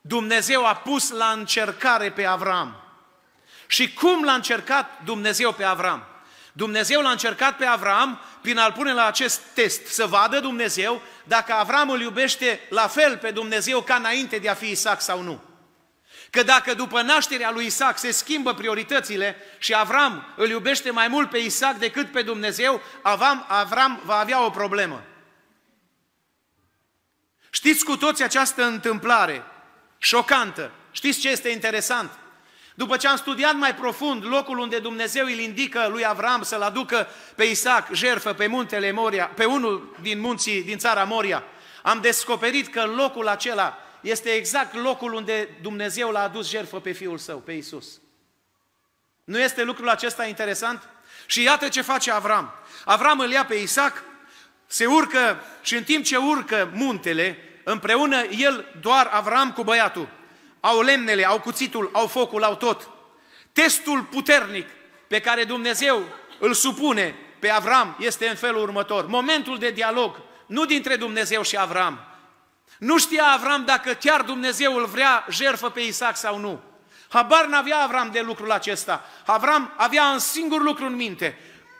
Dumnezeu 0.01 0.65
a 0.65 0.75
pus 0.75 1.09
la 1.09 1.31
încercare 1.31 2.11
pe 2.11 2.25
Avram. 2.25 2.75
Și 3.67 3.93
cum 3.93 4.23
l-a 4.23 4.33
încercat 4.33 5.03
Dumnezeu 5.03 5.53
pe 5.53 5.63
Avram? 5.63 6.08
Dumnezeu 6.59 7.01
l-a 7.01 7.11
încercat 7.11 7.57
pe 7.57 7.65
Avram 7.65 8.21
prin 8.41 8.57
a-l 8.57 8.71
pune 8.71 8.93
la 8.93 9.05
acest 9.05 9.39
test, 9.53 9.85
să 9.85 10.05
vadă 10.05 10.39
Dumnezeu 10.39 11.01
dacă 11.23 11.53
Avram 11.53 11.89
îl 11.89 12.01
iubește 12.01 12.59
la 12.69 12.87
fel 12.87 13.17
pe 13.17 13.31
Dumnezeu 13.31 13.81
ca 13.81 13.95
înainte 13.95 14.37
de 14.37 14.49
a 14.49 14.53
fi 14.53 14.69
Isaac 14.69 15.01
sau 15.01 15.21
nu. 15.21 15.43
Că 16.29 16.43
dacă 16.43 16.73
după 16.73 17.01
nașterea 17.01 17.51
lui 17.51 17.65
Isaac 17.65 17.97
se 17.97 18.11
schimbă 18.11 18.53
prioritățile 18.53 19.35
și 19.57 19.73
Avram 19.75 20.33
îl 20.35 20.49
iubește 20.49 20.91
mai 20.91 21.07
mult 21.07 21.29
pe 21.29 21.37
Isaac 21.37 21.77
decât 21.77 22.11
pe 22.11 22.21
Dumnezeu, 22.21 22.81
Avram, 23.01 23.45
Avram 23.47 24.01
va 24.05 24.15
avea 24.15 24.45
o 24.45 24.49
problemă. 24.49 25.03
Știți 27.49 27.83
cu 27.83 27.97
toți 27.97 28.23
această 28.23 28.63
întâmplare 28.63 29.43
șocantă. 29.97 30.71
Știți 30.91 31.19
ce 31.19 31.29
este 31.29 31.49
interesant? 31.49 32.11
După 32.79 32.97
ce 32.97 33.07
am 33.07 33.15
studiat 33.15 33.55
mai 33.55 33.75
profund 33.75 34.25
locul 34.25 34.57
unde 34.57 34.79
Dumnezeu 34.79 35.25
îl 35.25 35.39
indică 35.39 35.87
lui 35.91 36.05
Avram 36.05 36.43
să-l 36.43 36.61
aducă 36.61 37.07
pe 37.35 37.43
Isaac 37.43 37.93
jerfă 37.93 38.33
pe 38.33 38.47
muntele 38.47 38.91
Moria, 38.91 39.25
pe 39.25 39.45
unul 39.45 39.97
din 40.01 40.19
munții 40.19 40.63
din 40.63 40.77
țara 40.77 41.03
Moria, 41.03 41.43
am 41.83 42.01
descoperit 42.01 42.67
că 42.67 42.85
locul 42.85 43.27
acela 43.27 43.77
este 44.01 44.29
exact 44.29 44.75
locul 44.75 45.13
unde 45.13 45.57
Dumnezeu 45.61 46.09
l-a 46.09 46.21
adus 46.21 46.49
jertfă 46.49 46.79
pe 46.79 46.91
Fiul 46.91 47.17
Său, 47.17 47.37
pe 47.37 47.51
Isus. 47.51 48.01
Nu 49.23 49.39
este 49.39 49.63
lucrul 49.63 49.89
acesta 49.89 50.25
interesant? 50.25 50.89
Și 51.25 51.43
iată 51.43 51.67
ce 51.67 51.81
face 51.81 52.11
Avram. 52.11 52.53
Avram 52.85 53.19
îl 53.19 53.31
ia 53.31 53.45
pe 53.45 53.55
Isaac, 53.55 54.03
se 54.65 54.85
urcă 54.85 55.43
și 55.61 55.75
în 55.75 55.83
timp 55.83 56.05
ce 56.05 56.17
urcă 56.17 56.71
muntele, 56.73 57.37
împreună 57.63 58.23
el 58.23 58.65
doar 58.81 59.07
Avram 59.07 59.51
cu 59.51 59.63
băiatul. 59.63 60.17
Au 60.59 60.81
lemnele, 60.81 61.25
au 61.25 61.39
cuțitul, 61.39 61.89
au 61.93 62.07
focul, 62.07 62.43
au 62.43 62.55
tot. 62.55 62.89
Testul 63.51 64.03
puternic 64.03 64.67
pe 65.07 65.19
care 65.19 65.43
Dumnezeu 65.43 66.03
îl 66.39 66.53
supune 66.53 67.15
pe 67.39 67.49
Avram 67.49 67.95
este 67.99 68.27
în 68.27 68.35
felul 68.35 68.61
următor. 68.61 69.05
Momentul 69.05 69.57
de 69.57 69.69
dialog, 69.69 70.21
nu 70.45 70.65
dintre 70.65 70.95
Dumnezeu 70.95 71.41
și 71.41 71.57
Avram, 71.57 72.09
nu 72.79 72.97
știa 72.97 73.25
Avram 73.25 73.65
dacă 73.65 73.93
chiar 73.93 74.21
Dumnezeu 74.21 74.75
îl 74.75 74.85
vrea 74.85 75.25
jerfă 75.29 75.69
pe 75.69 75.81
Isaac 75.81 76.17
sau 76.17 76.37
nu. 76.37 76.61
Habar 77.09 77.45
n-avea 77.45 77.77
Avram 77.77 78.11
de 78.11 78.19
lucrul 78.19 78.51
acesta. 78.51 79.05
Avram 79.25 79.73
avea 79.77 80.09
un 80.11 80.19
singur 80.19 80.61
lucru 80.61 80.85
în 80.85 80.95
minte. 80.95 81.37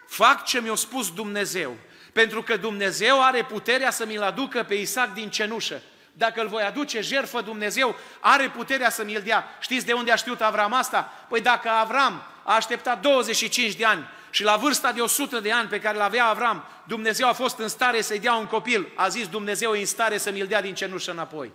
Fac 0.07 0.45
ce 0.45 0.61
mi-a 0.61 0.75
spus 0.75 1.13
Dumnezeu. 1.13 1.75
Pentru 2.13 2.43
că 2.43 2.57
Dumnezeu 2.57 3.23
are 3.23 3.43
puterea 3.43 3.91
să 3.91 4.05
mi-l 4.05 4.21
aducă 4.21 4.63
pe 4.63 4.73
Isaac 4.73 5.13
din 5.13 5.29
cenușă. 5.29 5.81
Dacă 6.19 6.41
îl 6.41 6.47
voi 6.47 6.63
aduce 6.63 7.01
jerfă, 7.01 7.41
Dumnezeu 7.41 7.95
are 8.19 8.49
puterea 8.49 8.89
să 8.89 9.03
mi-l 9.03 9.21
dea. 9.21 9.57
Știți 9.59 9.85
de 9.85 9.93
unde 9.93 10.11
a 10.11 10.15
știut 10.15 10.41
Avram 10.41 10.73
asta? 10.73 11.13
Păi 11.29 11.41
dacă 11.41 11.69
Avram 11.69 12.23
a 12.43 12.55
așteptat 12.55 13.01
25 13.01 13.73
de 13.73 13.85
ani 13.85 14.07
și 14.29 14.43
la 14.43 14.55
vârsta 14.55 14.91
de 14.91 15.01
100 15.01 15.39
de 15.39 15.51
ani 15.51 15.69
pe 15.69 15.79
care 15.79 15.97
l-avea 15.97 16.25
Avram, 16.25 16.63
Dumnezeu 16.87 17.27
a 17.27 17.33
fost 17.33 17.57
în 17.57 17.67
stare 17.67 18.01
să-i 18.01 18.19
dea 18.19 18.33
un 18.33 18.45
copil. 18.45 18.91
A 18.95 19.07
zis 19.07 19.27
Dumnezeu 19.27 19.73
e 19.73 19.79
în 19.79 19.85
stare 19.85 20.17
să 20.17 20.31
mi-l 20.31 20.47
dea 20.47 20.61
din 20.61 20.73
cenușă 20.73 21.11
înapoi. 21.11 21.51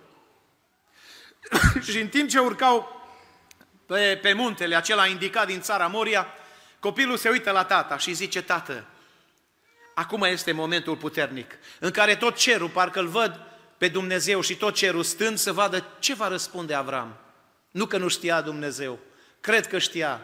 și 1.89 1.99
în 1.99 2.07
timp 2.07 2.29
ce 2.29 2.39
urcau 2.39 3.05
pe, 3.85 4.19
pe 4.21 4.33
muntele 4.33 4.75
acela 4.75 5.05
indicat 5.05 5.45
din 5.45 5.61
țara 5.61 5.87
Moria, 5.87 6.27
copilul 6.79 7.17
se 7.17 7.29
uită 7.29 7.51
la 7.51 7.63
tata 7.63 7.97
și 7.97 8.13
zice, 8.13 8.41
tată, 8.41 8.85
acum 9.93 10.21
este 10.21 10.51
momentul 10.51 10.95
puternic, 10.95 11.51
în 11.79 11.91
care 11.91 12.15
tot 12.15 12.35
cerul, 12.35 12.69
parcă 12.69 12.99
îl 12.99 13.07
văd 13.07 13.54
pe 13.77 13.87
Dumnezeu 13.87 14.41
și 14.41 14.55
tot 14.55 14.75
cerul 14.75 15.03
stând 15.03 15.37
să 15.37 15.53
vadă 15.53 15.85
ce 15.99 16.13
va 16.13 16.27
răspunde 16.27 16.73
Avram. 16.73 17.17
Nu 17.71 17.85
că 17.85 17.97
nu 17.97 18.07
știa 18.07 18.41
Dumnezeu, 18.41 18.99
cred 19.41 19.67
că 19.67 19.77
știa, 19.77 20.21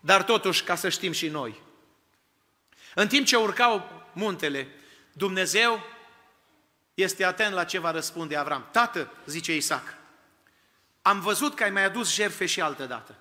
dar 0.00 0.22
totuși 0.22 0.62
ca 0.62 0.74
să 0.74 0.88
știm 0.88 1.12
și 1.12 1.28
noi. 1.28 1.60
În 2.94 3.08
timp 3.08 3.26
ce 3.26 3.36
urcau 3.36 4.06
muntele, 4.12 4.68
Dumnezeu 5.12 5.84
este 6.94 7.24
atent 7.24 7.54
la 7.54 7.64
ce 7.64 7.78
va 7.78 7.90
răspunde 7.90 8.36
Avram. 8.36 8.68
Tată, 8.70 9.12
zice 9.26 9.56
Isaac, 9.56 9.94
am 11.02 11.20
văzut 11.20 11.54
că 11.54 11.62
ai 11.62 11.70
mai 11.70 11.84
adus 11.84 12.14
jerfe 12.14 12.46
și 12.46 12.60
altă 12.60 12.84
dată. 12.84 13.14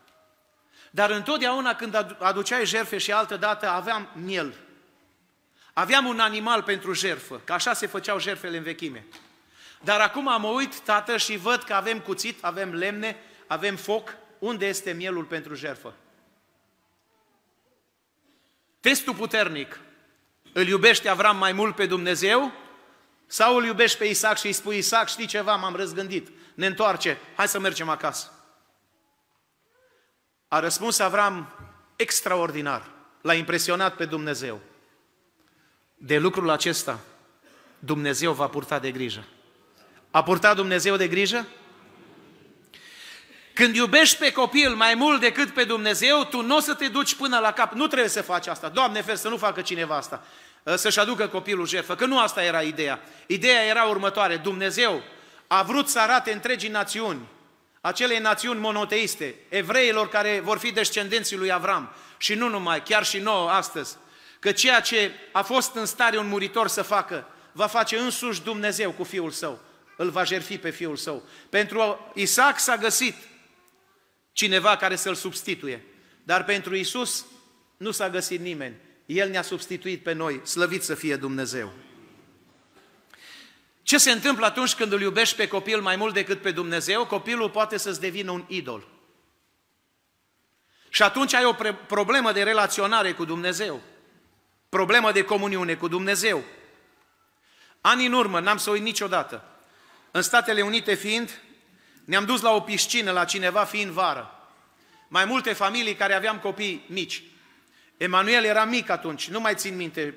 Dar 0.92 1.10
întotdeauna 1.10 1.76
când 1.76 2.16
aduceai 2.20 2.66
jerfe 2.66 2.98
și 2.98 3.12
altă 3.12 3.38
dată, 3.38 3.70
aveam 3.70 4.10
miel. 4.14 4.56
Aveam 5.74 6.06
un 6.06 6.20
animal 6.20 6.64
pentru 6.64 6.94
jerfă, 6.94 7.42
că 7.44 7.54
așa 7.54 7.74
se 7.74 7.88
făceau 7.88 8.20
jerfele 8.20 8.58
în 8.58 8.64
vechime. 8.64 9.06
Dar 9.84 10.00
acum 10.00 10.24
mă 10.24 10.48
uit, 10.48 10.80
tată, 10.80 11.18
și 11.18 11.38
văd 11.38 11.64
că 11.64 11.74
avem 11.74 12.00
cuțit, 12.00 12.44
avem 12.44 12.74
lemne, 12.74 13.18
avem 13.48 13.76
foc. 13.76 14.16
Unde 14.40 14.68
este 14.68 14.92
mielul 14.92 15.24
pentru 15.24 15.54
jerfă? 15.54 15.94
Testul 18.80 19.14
puternic. 19.14 19.80
Îl 20.54 20.68
iubește 20.68 21.10
Avram 21.10 21.38
mai 21.38 21.52
mult 21.52 21.76
pe 21.76 21.86
Dumnezeu 21.86 22.52
sau 23.26 23.56
îl 23.56 23.66
iubești 23.66 23.98
pe 23.98 24.06
Isaac 24.06 24.38
și 24.38 24.46
îi 24.46 24.54
spui, 24.54 24.78
Isaac, 24.78 25.08
știi 25.08 25.26
ceva, 25.26 25.56
m-am 25.56 25.76
răzgândit, 25.76 26.28
ne 26.54 26.66
întoarce, 26.66 27.18
hai 27.36 27.48
să 27.48 27.60
mergem 27.60 27.90
acasă. 27.90 28.32
A 30.48 30.60
răspuns 30.60 31.00
Avram 31.00 31.54
extraordinar, 31.96 32.92
l-a 33.22 33.34
impresionat 33.34 33.96
pe 33.96 34.06
Dumnezeu. 34.06 34.60
De 35.96 36.18
lucrul 36.18 36.50
acesta, 36.50 37.00
Dumnezeu 37.80 38.34
va 38.34 38.48
purta 38.48 38.80
de 38.80 38.92
grijă. 38.92 39.24
A 40.18 40.24
purtat 40.24 40.56
Dumnezeu 40.56 40.96
de 40.96 41.08
grijă? 41.08 41.48
Când 43.54 43.76
iubești 43.76 44.18
pe 44.18 44.32
copil 44.32 44.76
mai 44.76 44.94
mult 44.94 45.20
decât 45.20 45.50
pe 45.50 45.64
Dumnezeu, 45.64 46.24
tu 46.24 46.42
nu 46.42 46.56
o 46.56 46.60
să 46.60 46.74
te 46.74 46.88
duci 46.88 47.16
până 47.16 47.40
la 47.40 47.52
cap. 47.52 47.74
Nu 47.74 47.88
trebuie 47.88 48.10
să 48.10 48.22
faci 48.22 48.48
asta. 48.48 48.70
Doamne, 48.70 49.02
fer 49.02 49.16
să 49.16 49.30
nu 49.30 49.38
facă 49.38 49.62
cineva 49.62 49.96
asta. 49.96 50.26
Ă, 50.66 50.76
să-și 50.76 51.00
aducă 51.00 51.28
copilul 51.28 51.68
jertfă. 51.68 51.96
Că 51.96 52.06
nu 52.06 52.20
asta 52.20 52.44
era 52.44 52.62
ideea. 52.62 53.00
Ideea 53.28 53.66
era 53.66 53.84
următoare. 53.84 54.38
Dumnezeu 54.38 55.04
a 55.48 55.64
vrut 55.64 55.88
să 55.88 56.00
arate 56.00 56.32
întregii 56.34 56.70
națiuni, 56.70 57.28
acele 57.82 58.20
națiuni 58.20 58.60
monoteiste, 58.60 59.36
evreilor 59.50 60.10
care 60.10 60.42
vor 60.44 60.58
fi 60.58 60.72
descendenții 60.72 61.38
lui 61.38 61.52
Avram. 61.52 61.94
Și 62.18 62.34
nu 62.34 62.50
numai, 62.50 62.84
chiar 62.84 63.06
și 63.06 63.18
nouă 63.18 63.50
astăzi. 63.50 63.96
Că 64.40 64.52
ceea 64.52 64.80
ce 64.80 65.12
a 65.32 65.42
fost 65.42 65.76
în 65.76 65.86
stare 65.86 66.18
un 66.18 66.28
muritor 66.28 66.68
să 66.68 66.82
facă, 66.82 67.28
va 67.52 67.68
face 67.68 67.98
însuși 67.98 68.42
Dumnezeu 68.42 68.92
cu 68.92 69.04
Fiul 69.04 69.32
Său. 69.32 69.66
Îl 69.98 70.10
va 70.10 70.24
jerfi 70.24 70.58
pe 70.58 70.70
Fiul 70.70 70.96
Său. 70.96 71.24
Pentru 71.50 72.12
Isaac 72.14 72.60
s-a 72.60 72.78
găsit 72.78 73.16
cineva 74.32 74.78
care 74.78 74.96
să-l 74.96 75.16
substituie. 75.16 75.84
Dar 76.24 76.44
pentru 76.44 76.76
Isus 76.76 77.26
nu 77.78 77.92
s-a 77.92 78.10
găsit 78.10 78.40
nimeni. 78.40 78.76
El 79.06 79.30
ne-a 79.30 79.42
substituit 79.42 80.04
pe 80.04 80.14
noi, 80.14 80.42
slăvit 80.44 80.84
să 80.84 80.96
fie 80.96 81.16
Dumnezeu. 81.16 81.74
Ce 83.84 83.98
se 83.98 84.12
întâmplă 84.12 84.46
atunci 84.46 84.76
când 84.76 84.92
îl 84.92 85.02
iubești 85.02 85.36
pe 85.36 85.48
copil 85.48 85.82
mai 85.82 85.96
mult 85.96 86.14
decât 86.14 86.42
pe 86.42 86.52
Dumnezeu? 86.52 87.06
Copilul 87.06 87.50
poate 87.50 87.78
să-ți 87.78 88.00
devină 88.00 88.32
un 88.32 88.44
idol. 88.48 88.88
Și 90.90 91.04
atunci 91.04 91.34
ai 91.34 91.46
o 91.46 91.56
problemă 91.88 92.32
de 92.32 92.44
relaționare 92.44 93.14
cu 93.14 93.26
Dumnezeu. 93.26 93.82
Problemă 94.70 95.12
de 95.12 95.24
comuniune 95.24 95.76
cu 95.76 95.88
Dumnezeu. 95.88 96.44
Ani 97.82 98.06
în 98.06 98.14
urmă, 98.14 98.40
n-am 98.40 98.58
să 98.58 98.70
uit 98.70 98.82
niciodată, 98.82 99.44
în 100.18 100.24
Statele 100.24 100.62
Unite 100.62 100.94
fiind, 100.94 101.42
ne-am 102.06 102.26
dus 102.26 102.42
la 102.42 102.52
o 102.52 102.60
piscină 102.60 103.12
la 103.12 103.26
cineva 103.26 103.64
fiind 103.64 103.92
vară. 103.92 104.50
mai 105.08 105.26
multe 105.26 105.54
familii 105.54 105.96
care 105.96 106.14
aveam 106.14 106.40
copii 106.40 106.86
mici. 106.88 107.24
Emanuel 107.98 108.44
era 108.44 108.66
mic 108.66 108.90
atunci, 108.90 109.30
nu 109.30 109.40
mai 109.40 109.56
țin 109.56 109.76
minte 109.76 110.16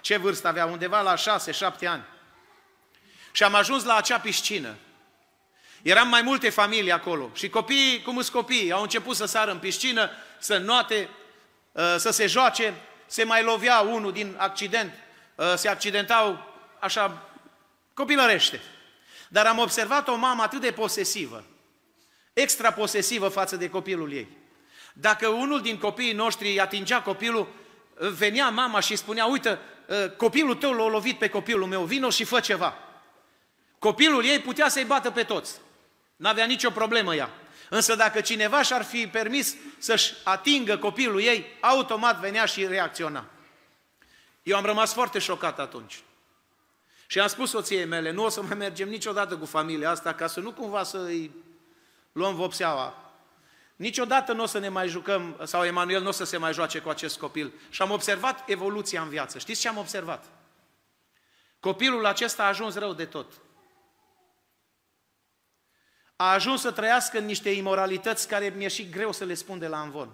ce 0.00 0.16
vârstă 0.16 0.48
avea, 0.48 0.66
undeva 0.66 1.00
la 1.00 1.14
6-7 1.14 1.86
ani. 1.86 2.04
Și 3.32 3.42
am 3.42 3.54
ajuns 3.54 3.84
la 3.84 3.96
acea 3.96 4.18
piscină. 4.18 4.74
Eram 5.82 6.08
mai 6.08 6.22
multe 6.22 6.50
familii 6.50 6.92
acolo 6.92 7.30
și 7.34 7.48
copiii, 7.48 8.02
cum 8.02 8.20
sunt 8.20 8.34
copiii, 8.34 8.72
au 8.72 8.82
început 8.82 9.16
să 9.16 9.24
sară 9.24 9.50
în 9.50 9.58
piscină, 9.58 10.10
să 10.38 10.58
noate, 10.58 11.08
uh, 11.72 11.94
să 11.98 12.10
se 12.10 12.26
joace, 12.26 12.74
se 13.06 13.24
mai 13.24 13.42
lovea 13.42 13.80
unul 13.80 14.12
din 14.12 14.34
accident, 14.38 14.92
uh, 15.34 15.54
se 15.56 15.68
accidentau 15.68 16.54
așa 16.80 17.28
copilărește. 17.94 18.60
Dar 19.32 19.46
am 19.46 19.58
observat 19.58 20.08
o 20.08 20.16
mamă 20.16 20.42
atât 20.42 20.60
de 20.60 20.70
posesivă, 20.70 21.44
extra 22.32 22.72
posesivă 22.72 23.28
față 23.28 23.56
de 23.56 23.68
copilul 23.68 24.12
ei. 24.12 24.28
Dacă 24.92 25.28
unul 25.28 25.60
din 25.62 25.78
copiii 25.78 26.12
noștri 26.12 26.48
îi 26.48 26.60
atingea 26.60 27.02
copilul, 27.02 27.48
venea 27.94 28.48
mama 28.48 28.80
și 28.80 28.96
spunea, 28.96 29.26
uite, 29.26 29.58
uh, 29.86 30.10
copilul 30.16 30.54
tău 30.54 30.72
l-a 30.72 30.88
lovit 30.88 31.18
pe 31.18 31.28
copilul 31.28 31.66
meu, 31.66 31.84
vino 31.84 32.10
și 32.10 32.24
fă 32.24 32.40
ceva. 32.40 32.74
Copilul 33.78 34.24
ei 34.24 34.38
putea 34.38 34.68
să-i 34.68 34.84
bată 34.84 35.10
pe 35.10 35.22
toți. 35.22 35.60
N-avea 36.16 36.44
nicio 36.44 36.70
problemă 36.70 37.14
ea. 37.14 37.30
Însă 37.68 37.94
dacă 37.94 38.20
cineva 38.20 38.62
și-ar 38.62 38.84
fi 38.84 39.06
permis 39.06 39.56
să-și 39.78 40.12
atingă 40.24 40.76
copilul 40.76 41.20
ei, 41.20 41.46
automat 41.60 42.20
venea 42.20 42.44
și 42.44 42.66
reacționa. 42.66 43.24
Eu 44.42 44.56
am 44.56 44.64
rămas 44.64 44.92
foarte 44.92 45.18
șocat 45.18 45.58
atunci. 45.58 46.02
Și 47.12 47.20
am 47.20 47.26
spus 47.26 47.50
soției 47.50 47.84
mele, 47.84 48.10
nu 48.10 48.24
o 48.24 48.28
să 48.28 48.42
mai 48.42 48.56
mergem 48.56 48.88
niciodată 48.88 49.36
cu 49.36 49.46
familia 49.46 49.90
asta, 49.90 50.14
ca 50.14 50.26
să 50.26 50.40
nu 50.40 50.52
cumva 50.52 50.82
să 50.82 50.98
îi 50.98 51.30
luăm 52.12 52.34
vopseaua. 52.34 53.12
Niciodată 53.76 54.32
nu 54.32 54.42
o 54.42 54.46
să 54.46 54.58
ne 54.58 54.68
mai 54.68 54.88
jucăm, 54.88 55.40
sau 55.44 55.64
Emanuel 55.64 56.02
nu 56.02 56.08
o 56.08 56.10
să 56.10 56.24
se 56.24 56.36
mai 56.36 56.52
joace 56.52 56.78
cu 56.78 56.88
acest 56.88 57.18
copil. 57.18 57.52
Și 57.70 57.82
am 57.82 57.90
observat 57.90 58.48
evoluția 58.48 59.02
în 59.02 59.08
viață. 59.08 59.38
Știți 59.38 59.60
ce 59.60 59.68
am 59.68 59.76
observat? 59.76 60.24
Copilul 61.60 62.06
acesta 62.06 62.42
a 62.42 62.46
ajuns 62.46 62.74
rău 62.74 62.92
de 62.92 63.04
tot 63.04 63.26
a 66.16 66.32
ajuns 66.32 66.60
să 66.60 66.72
trăiască 66.72 67.18
în 67.18 67.24
niște 67.24 67.50
imoralități 67.50 68.28
care 68.28 68.52
mi-e 68.56 68.68
și 68.68 68.88
greu 68.88 69.12
să 69.12 69.24
le 69.24 69.34
spun 69.34 69.58
de 69.58 69.66
la 69.66 69.80
învon. 69.80 70.10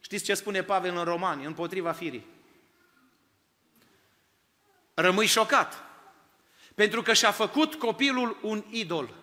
Știți 0.00 0.24
ce 0.24 0.34
spune 0.34 0.62
Pavel 0.62 0.96
în 0.96 1.04
Romani, 1.04 1.44
împotriva 1.44 1.92
firii? 1.92 2.26
Rămâi 4.94 5.26
șocat, 5.26 5.91
pentru 6.74 7.02
că 7.02 7.12
și-a 7.12 7.30
făcut 7.30 7.74
copilul 7.74 8.38
un 8.42 8.64
idol. 8.70 9.14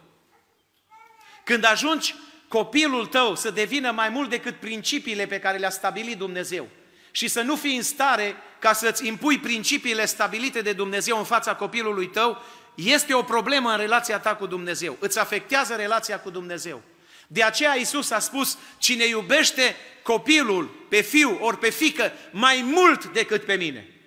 Când 1.43 1.65
ajungi 1.65 2.15
copilul 2.47 3.05
tău 3.05 3.35
să 3.35 3.51
devină 3.51 3.91
mai 3.91 4.09
mult 4.09 4.29
decât 4.29 4.55
principiile 4.55 5.25
pe 5.25 5.39
care 5.39 5.57
le-a 5.57 5.69
stabilit 5.69 6.17
Dumnezeu 6.17 6.67
și 7.11 7.27
să 7.27 7.41
nu 7.41 7.55
fii 7.55 7.75
în 7.75 7.83
stare 7.83 8.35
ca 8.59 8.73
să-ți 8.73 9.07
impui 9.07 9.39
principiile 9.39 10.05
stabilite 10.05 10.61
de 10.61 10.73
Dumnezeu 10.73 11.17
în 11.17 11.23
fața 11.23 11.55
copilului 11.55 12.07
tău, 12.07 12.43
este 12.75 13.13
o 13.13 13.23
problemă 13.23 13.71
în 13.71 13.77
relația 13.77 14.19
ta 14.19 14.35
cu 14.35 14.45
Dumnezeu. 14.45 14.97
Îți 14.99 15.19
afectează 15.19 15.75
relația 15.75 16.19
cu 16.19 16.29
Dumnezeu. 16.29 16.81
De 17.27 17.43
aceea 17.43 17.75
Isus 17.75 18.11
a 18.11 18.19
spus, 18.19 18.57
cine 18.77 19.05
iubește 19.05 19.75
copilul 20.03 20.85
pe 20.89 21.01
fiu 21.01 21.37
ori 21.41 21.57
pe 21.57 21.69
fică 21.69 22.11
mai 22.31 22.61
mult 22.65 23.05
decât 23.05 23.45
pe 23.45 23.53
mine. 23.53 23.98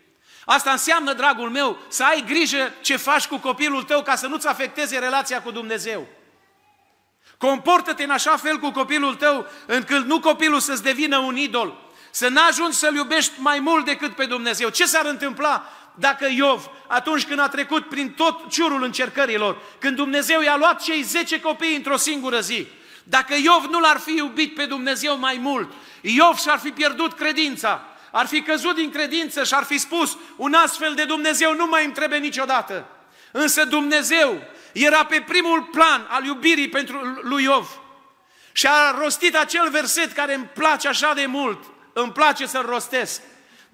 Asta 0.44 0.70
înseamnă, 0.70 1.12
dragul 1.12 1.50
meu, 1.50 1.78
să 1.88 2.05
ai 2.05 2.24
grijă 2.26 2.72
ce 2.81 2.96
faci 2.96 3.26
cu 3.26 3.37
copilul 3.37 3.83
tău 3.83 4.02
ca 4.02 4.16
să 4.16 4.26
nu-ți 4.26 4.46
afecteze 4.46 4.98
relația 4.98 5.42
cu 5.42 5.50
Dumnezeu. 5.50 6.07
Comportă-te 7.38 8.02
în 8.02 8.11
așa 8.11 8.37
fel 8.37 8.59
cu 8.59 8.70
copilul 8.70 9.14
tău 9.14 9.46
încât 9.66 10.05
nu 10.05 10.20
copilul 10.20 10.61
să-ți 10.61 10.83
devină 10.83 11.18
un 11.18 11.37
idol, 11.37 11.90
să 12.11 12.28
n-ajungi 12.28 12.76
să-L 12.76 12.94
iubești 12.94 13.33
mai 13.37 13.59
mult 13.59 13.85
decât 13.85 14.14
pe 14.14 14.24
Dumnezeu. 14.24 14.68
Ce 14.68 14.87
s-ar 14.87 15.07
întâmpla 15.07 15.70
dacă 15.94 16.26
Iov, 16.31 16.70
atunci 16.87 17.26
când 17.26 17.40
a 17.40 17.48
trecut 17.48 17.88
prin 17.88 18.11
tot 18.11 18.50
ciurul 18.50 18.83
încercărilor, 18.83 19.57
când 19.78 19.96
Dumnezeu 19.96 20.40
i-a 20.40 20.57
luat 20.57 20.83
cei 20.83 21.02
10 21.02 21.40
copii 21.40 21.76
într-o 21.76 21.96
singură 21.96 22.40
zi, 22.40 22.66
dacă 23.05 23.35
Iov 23.35 23.64
nu 23.70 23.81
l-ar 23.81 23.98
fi 23.98 24.14
iubit 24.16 24.55
pe 24.55 24.64
Dumnezeu 24.64 25.18
mai 25.18 25.38
mult, 25.40 25.72
Iov 26.00 26.37
și-ar 26.38 26.59
fi 26.59 26.70
pierdut 26.70 27.12
credința, 27.12 27.85
ar 28.12 28.27
fi 28.27 28.42
căzut 28.42 28.75
din 28.75 28.90
credință 28.90 29.44
și 29.44 29.55
ar 29.55 29.64
fi 29.64 29.79
spus, 29.79 30.18
un 30.37 30.55
astfel 30.55 30.94
de 30.94 31.05
Dumnezeu 31.05 31.55
nu 31.55 31.66
mai 31.66 31.85
îmi 31.85 31.92
trebuie 31.92 32.18
niciodată. 32.18 32.87
Însă 33.31 33.64
Dumnezeu 33.64 34.42
era 34.72 35.05
pe 35.05 35.25
primul 35.27 35.62
plan 35.62 36.07
al 36.09 36.25
iubirii 36.25 36.68
pentru 36.68 37.20
lui 37.22 37.42
Iov 37.42 37.81
și 38.53 38.66
a 38.66 38.98
rostit 38.98 39.37
acel 39.37 39.70
verset 39.70 40.12
care 40.12 40.35
îmi 40.35 40.51
place 40.55 40.88
așa 40.88 41.12
de 41.14 41.27
mult, 41.27 41.64
îmi 41.92 42.12
place 42.12 42.46
să-l 42.46 42.66
rostesc. 42.66 43.20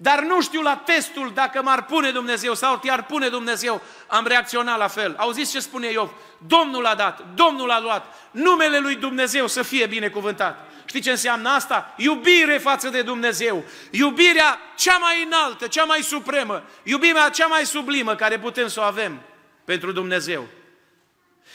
Dar 0.01 0.19
nu 0.23 0.41
știu 0.41 0.61
la 0.61 0.75
testul 0.75 1.31
dacă 1.33 1.61
m-ar 1.61 1.85
pune 1.85 2.11
Dumnezeu 2.11 2.53
sau 2.55 2.77
te-ar 2.77 3.05
pune 3.05 3.29
Dumnezeu, 3.29 3.81
am 4.07 4.25
reacționat 4.27 4.77
la 4.77 4.87
fel. 4.87 5.15
Auziți 5.17 5.51
ce 5.51 5.59
spune 5.59 5.91
Iov? 5.91 6.11
Domnul 6.47 6.85
a 6.85 6.95
dat, 6.95 7.25
Domnul 7.35 7.71
a 7.71 7.79
luat, 7.79 8.15
numele 8.31 8.79
lui 8.79 8.95
Dumnezeu 8.95 9.47
să 9.47 9.61
fie 9.61 9.85
binecuvântat. 9.85 10.68
Știi 10.89 11.01
ce 11.01 11.09
înseamnă 11.09 11.49
asta? 11.49 11.93
Iubire 11.97 12.57
față 12.57 12.89
de 12.89 13.01
Dumnezeu. 13.01 13.63
Iubirea 13.91 14.59
cea 14.75 14.97
mai 14.97 15.23
înaltă, 15.23 15.67
cea 15.67 15.83
mai 15.83 16.01
supremă, 16.01 16.63
iubirea 16.83 17.29
cea 17.29 17.47
mai 17.47 17.65
sublimă 17.65 18.15
care 18.15 18.39
putem 18.39 18.67
să 18.67 18.79
o 18.79 18.83
avem 18.83 19.21
pentru 19.65 19.91
Dumnezeu. 19.91 20.47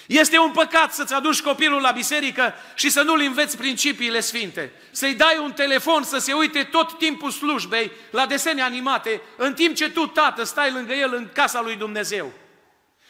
Este 0.07 0.38
un 0.38 0.51
păcat 0.51 0.92
să-ți 0.92 1.14
aduci 1.14 1.40
copilul 1.40 1.81
la 1.81 1.90
biserică 1.90 2.55
și 2.75 2.90
să 2.90 3.03
nu-l 3.03 3.20
înveți 3.20 3.57
principiile 3.57 4.20
sfinte. 4.20 4.73
Să-i 4.90 5.14
dai 5.14 5.38
un 5.38 5.53
telefon 5.53 6.03
să 6.03 6.18
se 6.18 6.33
uite 6.33 6.62
tot 6.62 6.99
timpul 6.99 7.31
slujbei 7.31 7.92
la 8.11 8.27
desene 8.27 8.62
animate, 8.62 9.23
în 9.37 9.55
timp 9.55 9.75
ce 9.75 9.90
tu, 9.90 10.07
tată, 10.07 10.44
stai 10.44 10.73
lângă 10.73 10.92
el 10.92 11.14
în 11.14 11.29
casa 11.33 11.61
lui 11.61 11.77
Dumnezeu. 11.77 12.33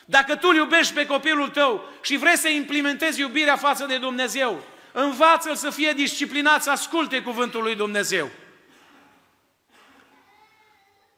Dacă 0.05 0.37
tu 0.37 0.49
îl 0.49 0.57
iubești 0.57 0.95
pe 0.95 1.07
copilul 1.07 1.49
tău 1.49 1.89
și 2.03 2.17
vrei 2.17 2.37
să 2.37 2.49
implementezi 2.49 3.21
iubirea 3.21 3.57
față 3.57 3.85
de 3.87 3.97
Dumnezeu, 3.97 4.63
învață-l 4.97 5.57
să 5.57 5.71
fie 5.71 5.93
disciplinat, 5.93 6.63
să 6.63 6.71
asculte 6.71 7.23
cuvântul 7.23 7.63
lui 7.63 7.75
Dumnezeu. 7.75 8.31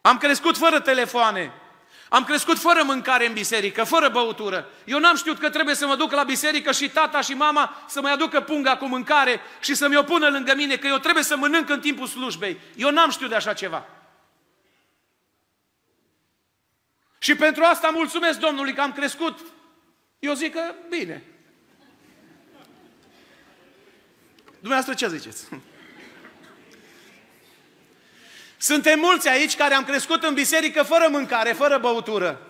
Am 0.00 0.18
crescut 0.18 0.56
fără 0.56 0.80
telefoane, 0.80 1.52
am 2.08 2.24
crescut 2.24 2.58
fără 2.58 2.82
mâncare 2.82 3.26
în 3.26 3.32
biserică, 3.32 3.84
fără 3.84 4.08
băutură. 4.08 4.68
Eu 4.84 4.98
n-am 4.98 5.16
știut 5.16 5.38
că 5.38 5.50
trebuie 5.50 5.74
să 5.74 5.86
mă 5.86 5.96
duc 5.96 6.12
la 6.12 6.22
biserică 6.22 6.72
și 6.72 6.90
tata 6.90 7.20
și 7.20 7.34
mama 7.34 7.84
să 7.88 8.00
mă 8.00 8.08
aducă 8.08 8.40
punga 8.40 8.76
cu 8.76 8.86
mâncare 8.86 9.40
și 9.60 9.74
să 9.74 9.88
mi-o 9.88 10.02
pună 10.02 10.28
lângă 10.28 10.54
mine, 10.54 10.76
că 10.76 10.86
eu 10.86 10.98
trebuie 10.98 11.24
să 11.24 11.36
mănânc 11.36 11.68
în 11.68 11.80
timpul 11.80 12.06
slujbei. 12.06 12.60
Eu 12.76 12.90
n-am 12.90 13.10
știut 13.10 13.28
de 13.28 13.36
așa 13.36 13.52
ceva. 13.52 13.86
Și 17.18 17.34
pentru 17.34 17.64
asta 17.64 17.88
mulțumesc 17.88 18.38
Domnului 18.38 18.74
că 18.74 18.80
am 18.80 18.92
crescut. 18.92 19.38
Eu 20.18 20.34
zic 20.34 20.52
că 20.52 20.74
bine. 20.88 21.24
Dumneavoastră 24.66 25.06
ce 25.06 25.16
ziceți? 25.16 25.44
Suntem 28.56 28.98
mulți 28.98 29.28
aici 29.28 29.56
care 29.56 29.74
am 29.74 29.84
crescut 29.84 30.22
în 30.22 30.34
biserică 30.34 30.82
fără 30.82 31.08
mâncare, 31.10 31.52
fără 31.52 31.78
băutură. 31.78 32.40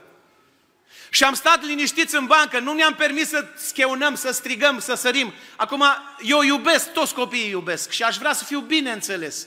Și 1.11 1.24
am 1.24 1.35
stat 1.35 1.64
liniștiți 1.64 2.14
în 2.14 2.26
bancă, 2.26 2.59
nu 2.59 2.72
ne-am 2.72 2.94
permis 2.94 3.29
să 3.29 3.46
scheunăm, 3.57 4.14
să 4.14 4.31
strigăm, 4.33 4.81
să 4.81 4.94
sărim. 4.94 5.33
Acum, 5.57 5.85
eu 6.22 6.42
iubesc, 6.42 6.92
toți 6.92 7.14
copiii 7.14 7.50
iubesc 7.50 7.90
și 7.90 8.02
aș 8.02 8.16
vrea 8.16 8.33
să 8.33 8.44
fiu 8.44 8.61
bine 8.61 8.92
înțeles. 8.92 9.46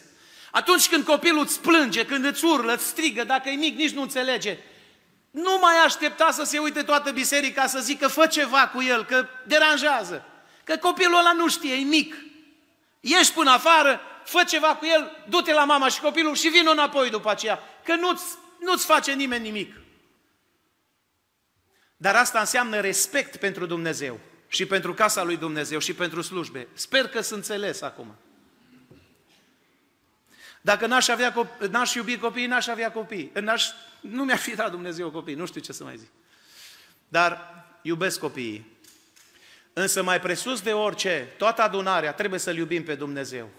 Atunci 0.52 0.88
când 0.88 1.04
copilul 1.04 1.42
îți 1.42 1.60
plânge, 1.60 2.06
când 2.06 2.26
îți 2.26 2.46
urlă, 2.46 2.74
îți 2.74 2.88
strigă, 2.88 3.24
dacă 3.24 3.50
e 3.50 3.56
mic, 3.56 3.78
nici 3.78 3.94
nu 3.94 4.02
înțelege, 4.02 4.58
nu 5.32 5.58
mai 5.62 5.76
aștepta 5.86 6.32
să 6.32 6.44
se 6.44 6.58
uite 6.58 6.84
toată 6.84 7.12
biserica 7.12 7.68
să 7.68 7.80
zică 7.80 8.08
fă 8.08 8.26
ceva 8.26 8.68
cu 8.68 8.82
el, 8.82 9.06
că 9.06 9.28
deranjează. 9.48 10.26
Că 10.64 10.78
copilul 10.78 11.18
ăla 11.18 11.32
nu 11.32 11.50
știe, 11.50 11.74
e 11.74 11.84
mic. 11.84 12.16
Ieși 13.00 13.34
până 13.34 13.50
afară, 13.50 14.02
fă 14.24 14.44
ceva 14.44 14.76
cu 14.76 14.86
el, 14.86 15.26
du-te 15.30 15.54
la 15.54 15.64
mama 15.64 15.88
și 15.88 16.00
copilul 16.00 16.36
și 16.36 16.48
vină 16.48 16.72
înapoi 16.72 17.10
după 17.10 17.30
aceea, 17.30 17.60
că 17.84 17.96
nu-ți, 17.96 18.24
nu-ți 18.60 18.86
face 18.86 19.14
nimeni 19.14 19.44
nimic. 19.44 19.76
Dar 21.98 22.16
asta 22.16 22.40
înseamnă 22.40 22.80
respect 22.80 23.36
pentru 23.36 23.66
Dumnezeu 23.66 24.20
și 24.48 24.66
pentru 24.66 24.94
casa 24.94 25.24
lui 25.24 25.38
Dumnezeu 25.38 25.80
și 25.80 25.94
pentru 25.94 26.22
slujbe. 26.22 26.68
Sper 26.74 27.08
că 27.08 27.22
sunt 27.22 27.40
înțeles 27.40 27.82
acum. 27.82 28.16
Dacă 30.62 30.86
n-aș, 30.86 31.08
avea 31.08 31.34
copii, 31.34 31.68
n-aș 31.68 31.94
iubi 31.94 32.18
copiii, 32.18 32.48
n-aș 32.48 32.68
avea 32.68 32.92
copii. 32.92 33.32
N-aș, 33.34 33.66
nu 34.00 34.24
mi-ar 34.24 34.38
fi 34.38 34.56
dat 34.56 34.72
Dumnezeu 34.72 35.12
copii, 35.12 35.34
nu 35.36 35.46
știu 35.46 35.62
ce 35.62 35.74
să 35.74 35.84
mai 35.84 35.98
zic. 35.98 36.10
Dar 37.08 37.64
iubesc 37.82 38.20
copiii. 38.20 38.78
Însă 39.74 40.04
mai 40.04 40.20
presus 40.20 40.62
de 40.62 40.74
orice, 40.74 41.28
toată 41.38 41.62
adunarea 41.62 42.14
trebuie 42.14 42.40
să-L 42.40 42.58
iubim 42.58 42.84
pe 42.84 42.96
Dumnezeu. 42.96 43.50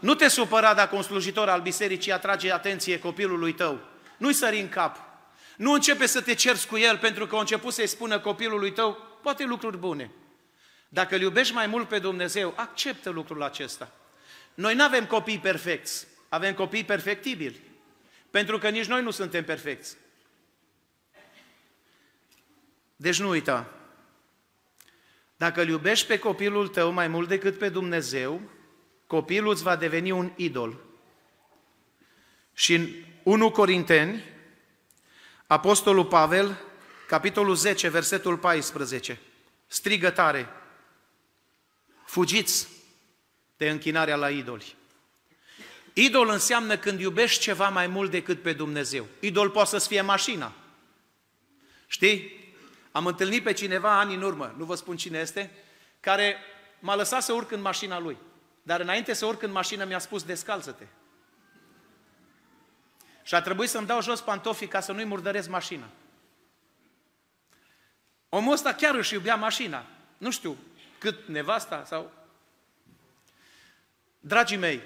Nu 0.00 0.14
te 0.14 0.28
supăra 0.28 0.74
dacă 0.74 0.96
un 0.96 1.02
slujitor 1.02 1.48
al 1.48 1.60
bisericii 1.60 2.12
atrage 2.12 2.52
atenție 2.52 2.98
copilului 2.98 3.52
tău. 3.52 3.80
Nu-i 4.16 4.32
sări 4.32 4.60
în 4.60 4.68
cap. 4.68 4.98
Nu 5.56 5.72
începe 5.72 6.06
să 6.06 6.20
te 6.20 6.34
cerți 6.34 6.66
cu 6.66 6.76
el 6.76 6.98
pentru 6.98 7.26
că 7.26 7.36
a 7.36 7.40
început 7.40 7.72
să-i 7.72 7.86
spună 7.86 8.20
copilului 8.20 8.72
tău 8.72 8.98
poate 9.22 9.44
lucruri 9.44 9.76
bune. 9.76 10.10
Dacă 10.88 11.14
îl 11.14 11.20
iubești 11.20 11.54
mai 11.54 11.66
mult 11.66 11.88
pe 11.88 11.98
Dumnezeu, 11.98 12.52
acceptă 12.56 13.10
lucrul 13.10 13.42
acesta. 13.42 13.90
Noi 14.54 14.74
nu 14.74 14.84
avem 14.84 15.06
copii 15.06 15.38
perfecți, 15.38 16.06
avem 16.28 16.54
copii 16.54 16.84
perfectibili. 16.84 17.60
Pentru 18.30 18.58
că 18.58 18.68
nici 18.68 18.86
noi 18.86 19.02
nu 19.02 19.10
suntem 19.10 19.44
perfecți. 19.44 19.96
Deci 22.96 23.20
nu 23.20 23.28
uita, 23.28 23.70
dacă 25.42 25.60
îl 25.60 25.68
iubești 25.68 26.06
pe 26.06 26.18
copilul 26.18 26.68
tău 26.68 26.92
mai 26.92 27.08
mult 27.08 27.28
decât 27.28 27.58
pe 27.58 27.68
Dumnezeu, 27.68 28.40
copilul 29.06 29.52
îți 29.52 29.62
va 29.62 29.76
deveni 29.76 30.10
un 30.10 30.32
idol. 30.36 30.80
Și 32.54 32.74
în 32.74 32.88
1 33.22 33.50
Corinteni, 33.50 34.24
Apostolul 35.46 36.04
Pavel, 36.04 36.60
capitolul 37.06 37.54
10, 37.54 37.88
versetul 37.88 38.38
14, 38.38 39.20
strigă 39.66 40.10
tare, 40.10 40.48
fugiți 42.04 42.68
de 43.56 43.70
închinarea 43.70 44.16
la 44.16 44.30
idoli. 44.30 44.74
Idol 45.92 46.28
înseamnă 46.28 46.76
când 46.76 47.00
iubești 47.00 47.42
ceva 47.42 47.68
mai 47.68 47.86
mult 47.86 48.10
decât 48.10 48.42
pe 48.42 48.52
Dumnezeu. 48.52 49.06
Idol 49.20 49.50
poate 49.50 49.78
să 49.78 49.88
fie 49.88 50.00
mașina. 50.00 50.52
Știi? 51.86 52.41
Am 52.92 53.06
întâlnit 53.06 53.42
pe 53.42 53.52
cineva 53.52 53.98
ani 53.98 54.14
în 54.14 54.22
urmă, 54.22 54.54
nu 54.56 54.64
vă 54.64 54.74
spun 54.74 54.96
cine 54.96 55.18
este, 55.18 55.50
care 56.00 56.36
m-a 56.78 56.94
lăsat 56.94 57.22
să 57.22 57.32
urc 57.32 57.50
în 57.50 57.60
mașina 57.60 57.98
lui. 57.98 58.16
Dar 58.62 58.80
înainte 58.80 59.12
să 59.12 59.26
urc 59.26 59.42
în 59.42 59.50
mașină 59.50 59.84
mi-a 59.84 59.98
spus 59.98 60.22
descalță-te. 60.22 60.86
Și 63.22 63.34
a 63.34 63.40
trebuit 63.40 63.68
să-mi 63.68 63.86
dau 63.86 64.02
jos 64.02 64.20
pantofii 64.20 64.68
ca 64.68 64.80
să 64.80 64.92
nu-i 64.92 65.04
murdăresc 65.04 65.48
mașina. 65.48 65.88
Omul 68.28 68.52
ăsta 68.52 68.74
chiar 68.74 68.94
își 68.94 69.14
iubea 69.14 69.34
mașina. 69.34 69.86
Nu 70.18 70.30
știu 70.30 70.56
cât 70.98 71.28
nevasta 71.28 71.84
sau... 71.84 72.12
Dragii 74.20 74.56
mei, 74.56 74.80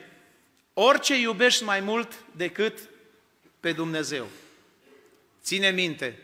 orice 0.73 1.21
iubești 1.21 1.65
mai 1.65 1.81
mult 1.81 2.25
decât 2.37 2.79
pe 3.61 3.73
Dumnezeu, 3.73 4.27
ține 5.43 5.71
minte, 5.71 6.23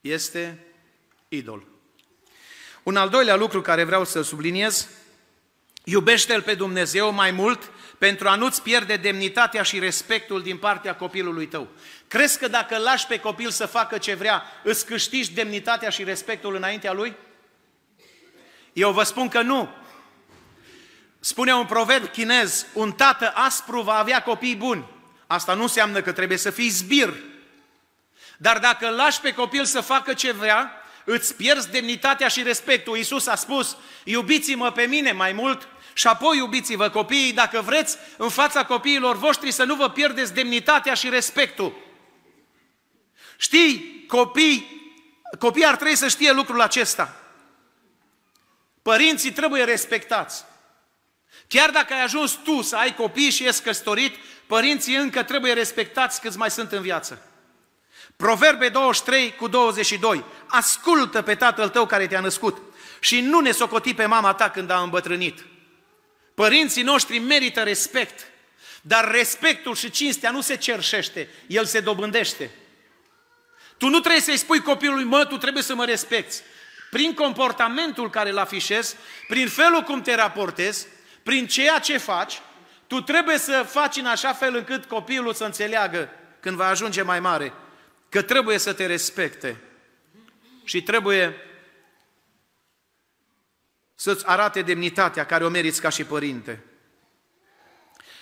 este 0.00 0.66
idol. 1.36 1.66
Un 2.82 2.96
al 2.96 3.08
doilea 3.08 3.36
lucru 3.36 3.60
care 3.60 3.84
vreau 3.84 4.04
să 4.04 4.22
subliniez, 4.22 4.88
iubește-L 5.84 6.42
pe 6.42 6.54
Dumnezeu 6.54 7.12
mai 7.12 7.30
mult 7.30 7.70
pentru 7.98 8.28
a 8.28 8.34
nu-ți 8.34 8.62
pierde 8.62 8.96
demnitatea 8.96 9.62
și 9.62 9.78
respectul 9.78 10.42
din 10.42 10.56
partea 10.56 10.96
copilului 10.96 11.46
tău. 11.46 11.68
Crezi 12.08 12.38
că 12.38 12.48
dacă 12.48 12.78
lași 12.78 13.06
pe 13.06 13.18
copil 13.18 13.50
să 13.50 13.66
facă 13.66 13.98
ce 13.98 14.14
vrea, 14.14 14.42
îți 14.62 14.86
câștigi 14.86 15.32
demnitatea 15.32 15.88
și 15.88 16.04
respectul 16.04 16.54
înaintea 16.54 16.92
lui? 16.92 17.16
Eu 18.72 18.92
vă 18.92 19.02
spun 19.02 19.28
că 19.28 19.40
nu. 19.40 19.68
Spune 21.20 21.54
un 21.54 21.66
proverb 21.66 22.10
chinez, 22.10 22.66
un 22.72 22.92
tată 22.92 23.32
aspru 23.34 23.80
va 23.80 23.94
avea 23.94 24.22
copii 24.22 24.56
buni. 24.56 24.84
Asta 25.26 25.54
nu 25.54 25.62
înseamnă 25.62 26.00
că 26.00 26.12
trebuie 26.12 26.38
să 26.38 26.50
fii 26.50 26.68
zbir. 26.68 27.14
Dar 28.38 28.58
dacă 28.58 28.88
lași 28.88 29.20
pe 29.20 29.34
copil 29.34 29.64
să 29.64 29.80
facă 29.80 30.14
ce 30.14 30.32
vrea, 30.32 30.81
îți 31.04 31.34
pierzi 31.34 31.70
demnitatea 31.70 32.28
și 32.28 32.42
respectul. 32.42 32.96
Iisus 32.96 33.26
a 33.26 33.34
spus, 33.34 33.76
iubiți-mă 34.04 34.70
pe 34.70 34.82
mine 34.82 35.12
mai 35.12 35.32
mult 35.32 35.68
și 35.92 36.06
apoi 36.06 36.36
iubiți-vă 36.36 36.88
copiii, 36.88 37.32
dacă 37.32 37.60
vreți, 37.60 37.96
în 38.16 38.28
fața 38.28 38.64
copiilor 38.64 39.16
voștri 39.16 39.50
să 39.50 39.64
nu 39.64 39.74
vă 39.74 39.88
pierdeți 39.88 40.34
demnitatea 40.34 40.94
și 40.94 41.08
respectul. 41.08 41.76
Știi, 43.36 44.04
copii, 44.08 44.80
copiii 45.38 45.66
ar 45.66 45.76
trebui 45.76 45.96
să 45.96 46.08
știe 46.08 46.32
lucrul 46.32 46.60
acesta. 46.60 47.16
Părinții 48.82 49.32
trebuie 49.32 49.64
respectați. 49.64 50.44
Chiar 51.48 51.70
dacă 51.70 51.92
ai 51.92 52.02
ajuns 52.02 52.32
tu 52.32 52.62
să 52.62 52.76
ai 52.76 52.94
copii 52.94 53.30
și 53.30 53.46
ești 53.46 53.62
căsătorit, 53.62 54.16
părinții 54.46 54.94
încă 54.94 55.22
trebuie 55.22 55.52
respectați 55.52 56.20
câți 56.20 56.38
mai 56.38 56.50
sunt 56.50 56.72
în 56.72 56.82
viață. 56.82 57.31
Proverbe 58.22 58.68
23 58.68 59.34
cu 59.34 59.48
22. 59.48 60.24
Ascultă 60.46 61.22
pe 61.22 61.34
tatăl 61.34 61.68
tău 61.68 61.86
care 61.86 62.06
te-a 62.06 62.20
născut 62.20 62.56
și 63.00 63.20
nu 63.20 63.40
ne 63.40 63.50
socoti 63.50 63.94
pe 63.94 64.06
mama 64.06 64.34
ta 64.34 64.50
când 64.50 64.70
a 64.70 64.78
îmbătrânit. 64.80 65.44
Părinții 66.34 66.82
noștri 66.82 67.18
merită 67.18 67.60
respect, 67.62 68.26
dar 68.80 69.10
respectul 69.10 69.74
și 69.74 69.90
cinstea 69.90 70.30
nu 70.30 70.40
se 70.40 70.56
cerșește, 70.56 71.28
el 71.46 71.64
se 71.64 71.80
dobândește. 71.80 72.50
Tu 73.76 73.88
nu 73.88 74.00
trebuie 74.00 74.22
să-i 74.22 74.36
spui 74.36 74.60
copilului, 74.60 75.04
mă, 75.04 75.24
tu 75.24 75.36
trebuie 75.36 75.62
să 75.62 75.74
mă 75.74 75.84
respecti. 75.84 76.36
Prin 76.90 77.14
comportamentul 77.14 78.10
care 78.10 78.30
îl 78.30 78.38
afișezi, 78.38 78.96
prin 79.28 79.48
felul 79.48 79.80
cum 79.80 80.02
te 80.02 80.14
raportezi, 80.14 80.86
prin 81.22 81.46
ceea 81.46 81.78
ce 81.78 81.98
faci, 81.98 82.40
tu 82.86 83.00
trebuie 83.00 83.38
să 83.38 83.66
faci 83.68 83.96
în 83.96 84.06
așa 84.06 84.32
fel 84.32 84.56
încât 84.56 84.84
copilul 84.84 85.34
să 85.34 85.44
înțeleagă 85.44 86.08
când 86.40 86.56
va 86.56 86.66
ajunge 86.66 87.02
mai 87.02 87.20
mare 87.20 87.52
că 88.12 88.22
trebuie 88.22 88.58
să 88.58 88.72
te 88.72 88.86
respecte 88.86 89.60
și 90.64 90.82
trebuie 90.82 91.36
să-ți 93.94 94.26
arate 94.26 94.62
demnitatea 94.62 95.26
care 95.26 95.44
o 95.44 95.48
meriți 95.48 95.80
ca 95.80 95.88
și 95.88 96.04
părinte. 96.04 96.64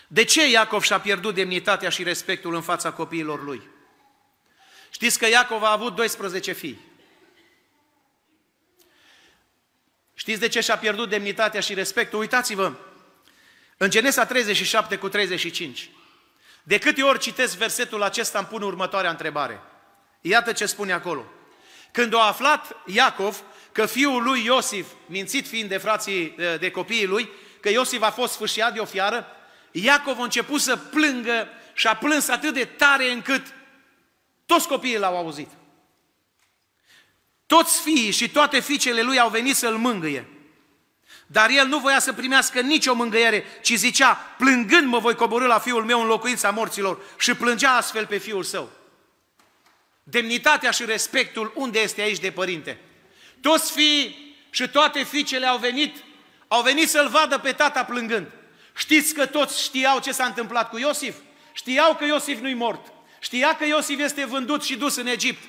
De 0.07 0.25
ce 0.25 0.51
Iacov 0.51 0.83
și-a 0.83 1.01
pierdut 1.01 1.35
demnitatea 1.35 1.89
și 1.89 2.03
respectul 2.03 2.55
în 2.55 2.63
fața 2.63 2.93
copiilor 2.93 3.43
lui? 3.43 3.69
Știți 4.91 5.19
că 5.19 5.27
Iacov 5.29 5.63
a 5.63 5.73
avut 5.73 5.95
12 5.95 6.53
fii. 6.53 6.81
Știți 10.15 10.41
de 10.41 10.49
ce 10.49 10.61
și-a 10.61 10.79
pierdut 10.79 11.09
demnitatea 11.09 11.61
și 11.61 11.75
respectul? 11.75 12.19
Uitați-vă, 12.19 12.73
în 13.77 13.91
Genesa 13.91 14.27
37 14.27 14.99
cu 14.99 15.09
35. 15.09 15.91
De 16.63 16.79
câte 16.79 17.03
ori 17.03 17.19
citesc 17.19 17.57
versetul 17.57 18.03
acesta, 18.03 18.39
îmi 18.39 18.49
pun 18.49 18.63
următoarea 18.63 19.11
întrebare. 19.11 19.61
Iată 20.21 20.53
ce 20.53 20.67
spune 20.67 20.93
acolo. 20.93 21.25
Când 21.91 22.15
a 22.15 22.27
aflat 22.27 22.77
Iacov 22.87 23.43
că 23.73 23.87
fiul 23.87 24.23
lui 24.23 24.45
Iosif, 24.45 24.87
mințit 25.07 25.47
fiind 25.47 25.69
de 25.69 25.77
frații, 25.77 26.37
de 26.59 26.71
copiii 26.71 27.07
lui, 27.07 27.31
că 27.61 27.69
Iosif 27.69 28.03
a 28.03 28.11
fost 28.11 28.33
sfârșiat 28.33 28.75
de 28.75 28.81
o 28.81 28.85
fiară, 28.85 29.27
Iacov 29.71 30.21
a 30.21 30.23
început 30.23 30.61
să 30.61 30.77
plângă 30.77 31.49
și 31.75 31.87
a 31.87 31.97
plâns 31.97 32.29
atât 32.29 32.55
de 32.55 32.65
tare 32.65 33.11
încât 33.11 33.43
toți 34.47 34.69
copiii 34.69 34.99
l-au 34.99 35.17
auzit. 35.17 35.49
Toți 37.47 37.81
fiii 37.81 38.11
și 38.11 38.31
toate 38.31 38.61
fiicele 38.61 39.03
lui 39.03 39.19
au 39.19 39.29
venit 39.29 39.57
să-l 39.57 39.77
mângâie. 39.77 40.29
Dar 41.27 41.51
el 41.51 41.67
nu 41.67 41.79
voia 41.79 41.99
să 41.99 42.13
primească 42.13 42.61
nicio 42.61 42.95
mângâiere, 42.95 43.45
ci 43.63 43.73
zicea, 43.73 44.15
plângând 44.39 44.87
mă 44.87 44.99
voi 44.99 45.15
coborâ 45.15 45.47
la 45.47 45.59
fiul 45.59 45.85
meu 45.85 46.01
în 46.01 46.07
locuința 46.07 46.51
morților 46.51 47.01
și 47.19 47.35
plângea 47.35 47.73
astfel 47.73 48.07
pe 48.07 48.19
fiul 48.19 48.43
său. 48.43 48.71
Demnitatea 50.11 50.71
și 50.71 50.85
respectul 50.85 51.53
unde 51.55 51.81
este 51.81 52.01
aici 52.01 52.19
de 52.19 52.31
părinte? 52.31 52.81
Toți 53.41 53.73
fii 53.73 54.37
și 54.51 54.69
toate 54.69 55.03
fiicele 55.03 55.47
au 55.47 55.59
venit, 55.59 55.97
au 56.49 56.63
venit 56.63 56.89
să-l 56.89 57.09
vadă 57.09 57.39
pe 57.39 57.53
tata 57.53 57.85
plângând. 57.85 58.27
Știți 58.77 59.15
că 59.15 59.27
toți 59.27 59.63
știau 59.63 60.01
ce 60.01 60.13
s-a 60.13 60.25
întâmplat 60.25 60.69
cu 60.69 60.79
Iosif? 60.79 61.17
Știau 61.53 61.95
că 61.95 62.05
Iosif 62.05 62.41
nu-i 62.41 62.55
mort. 62.55 62.93
Știa 63.21 63.57
că 63.57 63.65
Iosif 63.65 63.99
este 63.99 64.25
vândut 64.25 64.63
și 64.63 64.77
dus 64.77 64.97
în 64.97 65.07
Egipt. 65.07 65.43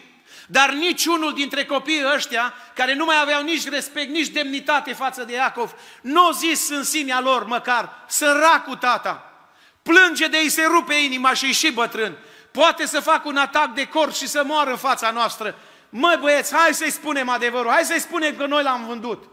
Dar 0.48 0.72
niciunul 0.72 1.34
dintre 1.34 1.66
copiii 1.66 2.14
ăștia, 2.16 2.54
care 2.76 2.94
nu 2.94 3.06
mai 3.06 3.16
aveau 3.22 3.44
nici 3.44 3.68
respect, 3.68 4.10
nici 4.10 4.28
demnitate 4.28 4.94
față 4.94 5.24
de 5.24 5.34
Iacov, 5.34 5.76
nu 6.02 6.22
au 6.22 6.32
zis 6.32 6.70
în 6.70 6.84
sinea 6.84 7.20
lor 7.20 7.46
măcar, 7.46 8.06
săracul 8.08 8.76
tata, 8.76 9.46
plânge 9.84 10.28
de 10.28 10.38
ei 10.38 10.50
se 10.50 10.64
rupe 10.64 10.94
inima 10.94 11.34
și 11.34 11.54
și 11.54 11.72
bătrân, 11.72 12.18
poate 12.52 12.86
să 12.86 13.00
facă 13.00 13.28
un 13.28 13.38
atac 13.38 13.74
de 13.74 13.88
cor 13.88 14.14
și 14.14 14.28
să 14.28 14.44
moară 14.44 14.70
în 14.70 14.78
fața 14.78 15.12
noastră. 15.12 15.56
Măi 15.90 16.18
băieți, 16.20 16.56
hai 16.56 16.74
să-i 16.74 16.92
spunem 16.92 17.30
adevărul, 17.30 17.72
hai 17.72 17.84
să-i 17.84 18.00
spunem 18.00 18.36
că 18.36 18.46
noi 18.46 18.64
l-am 18.64 18.86
vândut. 18.86 19.30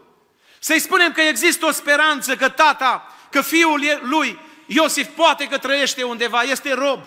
Să-i 0.59 0.79
spunem 0.79 1.11
că 1.11 1.21
există 1.21 1.65
o 1.65 1.71
speranță, 1.71 2.35
că 2.35 2.49
tata, 2.49 3.15
că 3.31 3.41
fiul 3.41 3.81
lui, 4.01 4.39
Iosif, 4.67 5.07
poate 5.07 5.47
că 5.47 5.57
trăiește 5.57 6.03
undeva, 6.03 6.41
este 6.41 6.73
rob. 6.73 7.03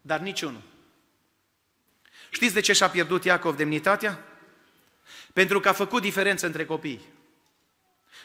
Dar 0.00 0.18
niciunul. 0.18 0.62
Știți 2.30 2.54
de 2.54 2.60
ce 2.60 2.72
și-a 2.72 2.88
pierdut 2.88 3.24
Iacov 3.24 3.56
demnitatea? 3.56 4.18
Pentru 5.32 5.60
că 5.60 5.68
a 5.68 5.72
făcut 5.72 6.02
diferență 6.02 6.46
între 6.46 6.64
copii. 6.64 7.00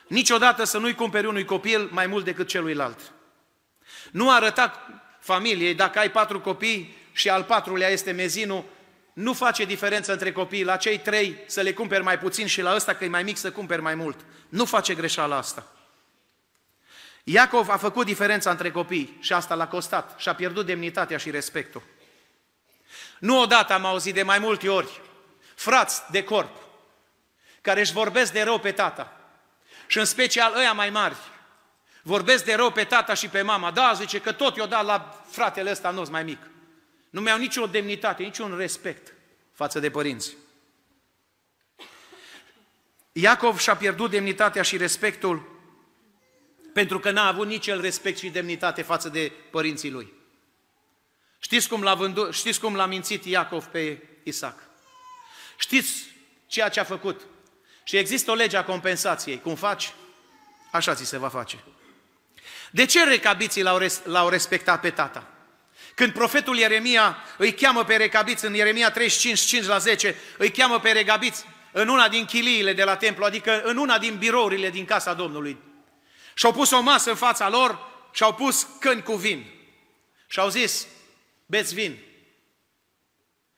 Niciodată 0.08 0.64
să 0.64 0.78
nu-i 0.78 0.96
cumperi 0.96 1.28
unui 1.28 1.46
copil 1.46 1.90
mai 1.92 2.08
mult 2.08 2.26
decât 2.26 2.48
celuilalt. 2.48 3.00
Nu 4.12 4.32
arăta 4.32 4.88
familiei, 5.26 5.74
dacă 5.74 6.00
ai 6.00 6.12
patru 6.12 6.42
copii 6.42 6.98
și 7.12 7.30
al 7.30 7.44
patrulea 7.44 7.90
este 7.90 8.12
mezinul, 8.12 8.64
nu 9.14 9.34
face 9.34 9.66
diferență 9.66 10.12
între 10.12 10.32
copii, 10.32 10.64
la 10.64 10.78
cei 10.78 11.00
trei 11.00 11.38
să 11.46 11.62
le 11.62 11.74
cumperi 11.74 12.04
mai 12.04 12.20
puțin 12.20 12.48
și 12.48 12.62
la 12.62 12.76
ăsta 12.76 12.96
că 12.96 13.04
e 13.04 13.08
mai 13.08 13.24
mic 13.24 13.38
să 13.38 13.52
cumperi 13.52 13.82
mai 13.82 13.96
mult. 13.96 14.20
Nu 14.50 14.66
face 14.66 14.94
greșeala 14.94 15.38
asta. 15.38 15.68
Iacov 17.24 17.70
a 17.70 17.78
făcut 17.78 18.06
diferența 18.06 18.50
între 18.50 18.72
copii 18.72 19.18
și 19.20 19.34
asta 19.34 19.56
l-a 19.56 19.68
costat 19.68 20.16
și 20.18 20.30
a 20.30 20.36
pierdut 20.36 20.66
demnitatea 20.66 21.18
și 21.18 21.30
respectul. 21.32 21.84
Nu 23.20 23.42
odată 23.42 23.74
am 23.74 23.86
auzit 23.86 24.14
de 24.14 24.24
mai 24.24 24.40
multe 24.40 24.70
ori 24.70 25.02
frați 25.56 26.02
de 26.12 26.24
corp 26.24 26.56
care 27.62 27.80
își 27.80 27.94
vorbesc 27.94 28.32
de 28.34 28.42
rău 28.42 28.60
pe 28.60 28.72
tata 28.72 29.18
și 29.88 29.98
în 29.98 30.06
special 30.06 30.56
ăia 30.56 30.74
mai 30.74 30.90
mari 30.90 31.16
Vorbesc 32.08 32.46
de 32.46 32.54
rău 32.54 32.72
pe 32.72 32.84
tata 32.84 33.14
și 33.14 33.28
pe 33.28 33.42
mama. 33.42 33.72
Da, 33.72 33.94
zice 33.96 34.22
că 34.22 34.32
tot 34.32 34.56
i-o 34.56 34.66
dat 34.66 34.86
la 34.86 35.24
fratele 35.30 35.72
ăsta 35.72 35.92
nostru 35.92 36.12
mai 36.12 36.24
mic. 36.24 36.38
Nu 37.10 37.22
mi-au 37.22 37.38
nicio 37.38 37.66
demnitate, 37.66 38.24
niciun 38.24 38.58
respect 38.58 39.14
față 39.54 39.80
de 39.80 39.90
părinți. 39.90 40.36
Iacov 43.12 43.60
și-a 43.60 43.76
pierdut 43.76 44.10
demnitatea 44.10 44.62
și 44.62 44.78
respectul 44.78 45.60
pentru 46.74 47.00
că 47.00 47.12
n-a 47.12 47.28
avut 47.28 47.48
nici 47.48 47.68
el 47.68 47.82
respect 47.82 48.18
și 48.18 48.30
demnitate 48.30 48.82
față 48.82 49.10
de 49.10 49.32
părinții 49.52 49.92
lui. 49.92 50.14
Știți 51.40 51.68
cum 51.68 51.84
l-a, 51.84 51.94
vândut, 51.94 52.34
știți 52.34 52.60
cum 52.60 52.76
l-a 52.76 52.86
mințit 52.86 53.26
Iacov 53.26 53.66
pe 53.66 54.08
Isaac? 54.24 54.60
Știți 55.58 56.06
ceea 56.48 56.70
ce 56.70 56.80
a 56.80 56.84
făcut? 56.84 57.22
Și 57.84 57.98
există 57.98 58.32
o 58.32 58.36
lege 58.36 58.58
a 58.58 58.64
compensației. 58.64 59.42
Cum 59.42 59.56
faci? 59.56 59.94
Așa 60.72 60.96
ți 60.96 61.06
se 61.06 61.18
va 61.18 61.30
face. 61.30 61.64
De 62.76 62.86
ce 62.86 63.04
recabiții 63.04 63.62
l-au, 63.62 63.78
res, 63.78 64.02
l-au 64.04 64.30
respectat 64.30 64.80
pe 64.80 64.90
tata? 64.90 65.28
Când 65.94 66.14
profetul 66.14 66.58
Ieremia 66.58 67.18
îi 67.38 67.54
cheamă 67.54 67.84
pe 67.84 67.96
recabiți 67.96 68.46
în 68.46 68.54
Ieremia 68.54 68.92
35, 68.92 69.40
5 69.40 69.66
la 69.66 69.78
10, 69.78 70.16
îi 70.38 70.52
cheamă 70.52 70.80
pe 70.80 70.92
recabiți 70.92 71.46
în 71.72 71.88
una 71.88 72.08
din 72.08 72.26
chiliile 72.26 72.74
de 72.74 72.84
la 72.84 72.96
templu, 72.96 73.26
adică 73.26 73.62
în 73.62 73.78
una 73.78 73.98
din 73.98 74.18
birourile 74.18 74.70
din 74.70 74.86
casa 74.86 75.14
Domnului. 75.14 75.58
Și-au 76.34 76.52
pus 76.52 76.72
o 76.72 76.82
masă 76.82 77.10
în 77.10 77.16
fața 77.16 77.50
lor 77.50 77.80
și 78.12 78.24
au 78.24 78.34
pus 78.34 78.68
căni 78.80 79.04
cu 79.04 79.14
vin. 79.14 79.46
Și 80.28 80.40
au 80.40 80.50
zis, 80.50 80.88
beți 81.46 81.74
vin. 81.74 81.98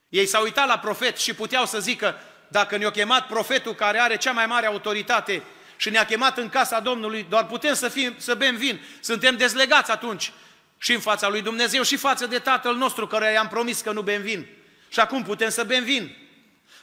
Ei 0.10 0.26
s-au 0.26 0.44
uitat 0.44 0.68
la 0.68 0.80
profet 0.80 1.18
și 1.18 1.34
puteau 1.34 1.66
să 1.66 1.80
zică, 1.80 2.16
dacă 2.48 2.78
ne-a 2.78 2.92
chemat 2.92 3.28
profetul 3.28 3.76
care 3.76 4.00
are 4.00 4.18
cea 4.18 4.32
mai 4.32 4.46
mare 4.46 4.66
autoritate 4.66 5.44
și 5.78 5.90
ne-a 5.90 6.06
chemat 6.06 6.38
în 6.38 6.50
casa 6.50 6.80
Domnului, 6.80 7.26
doar 7.30 7.46
putem 7.46 7.74
să, 7.74 7.90
fim, 7.90 8.14
să 8.18 8.36
bem 8.36 8.56
vin, 8.56 8.80
suntem 9.00 9.38
dezlegați 9.38 9.92
atunci 9.92 10.32
și 10.78 10.94
în 10.94 11.00
fața 11.00 11.28
lui 11.30 11.42
Dumnezeu 11.42 11.84
și 11.84 11.98
față 11.98 12.26
de 12.28 12.40
Tatăl 12.40 12.76
nostru 12.76 13.08
care 13.08 13.32
i-am 13.32 13.48
promis 13.48 13.82
că 13.82 13.92
nu 13.92 14.02
bem 14.02 14.22
vin. 14.22 14.48
Și 14.90 15.00
acum 15.00 15.24
putem 15.24 15.50
să 15.50 15.64
bem 15.64 15.84
vin. 15.84 16.16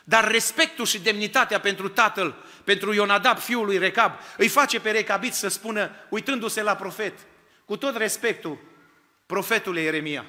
Dar 0.05 0.31
respectul 0.31 0.87
și 0.87 1.01
demnitatea 1.01 1.61
pentru 1.61 1.89
tatăl, 1.89 2.35
pentru 2.65 2.93
Ionadab, 2.93 3.39
fiul 3.39 3.65
lui 3.65 3.79
Recab, 3.79 4.13
îi 4.37 4.49
face 4.49 4.81
pe 4.81 4.91
Recabit 4.91 5.35
să 5.35 5.49
spună, 5.49 5.91
uitându-se 6.09 6.63
la 6.63 6.77
profet, 6.77 7.19
cu 7.65 7.77
tot 7.77 7.97
respectul, 7.97 8.59
profetul 9.27 9.77
Ieremia, 9.77 10.25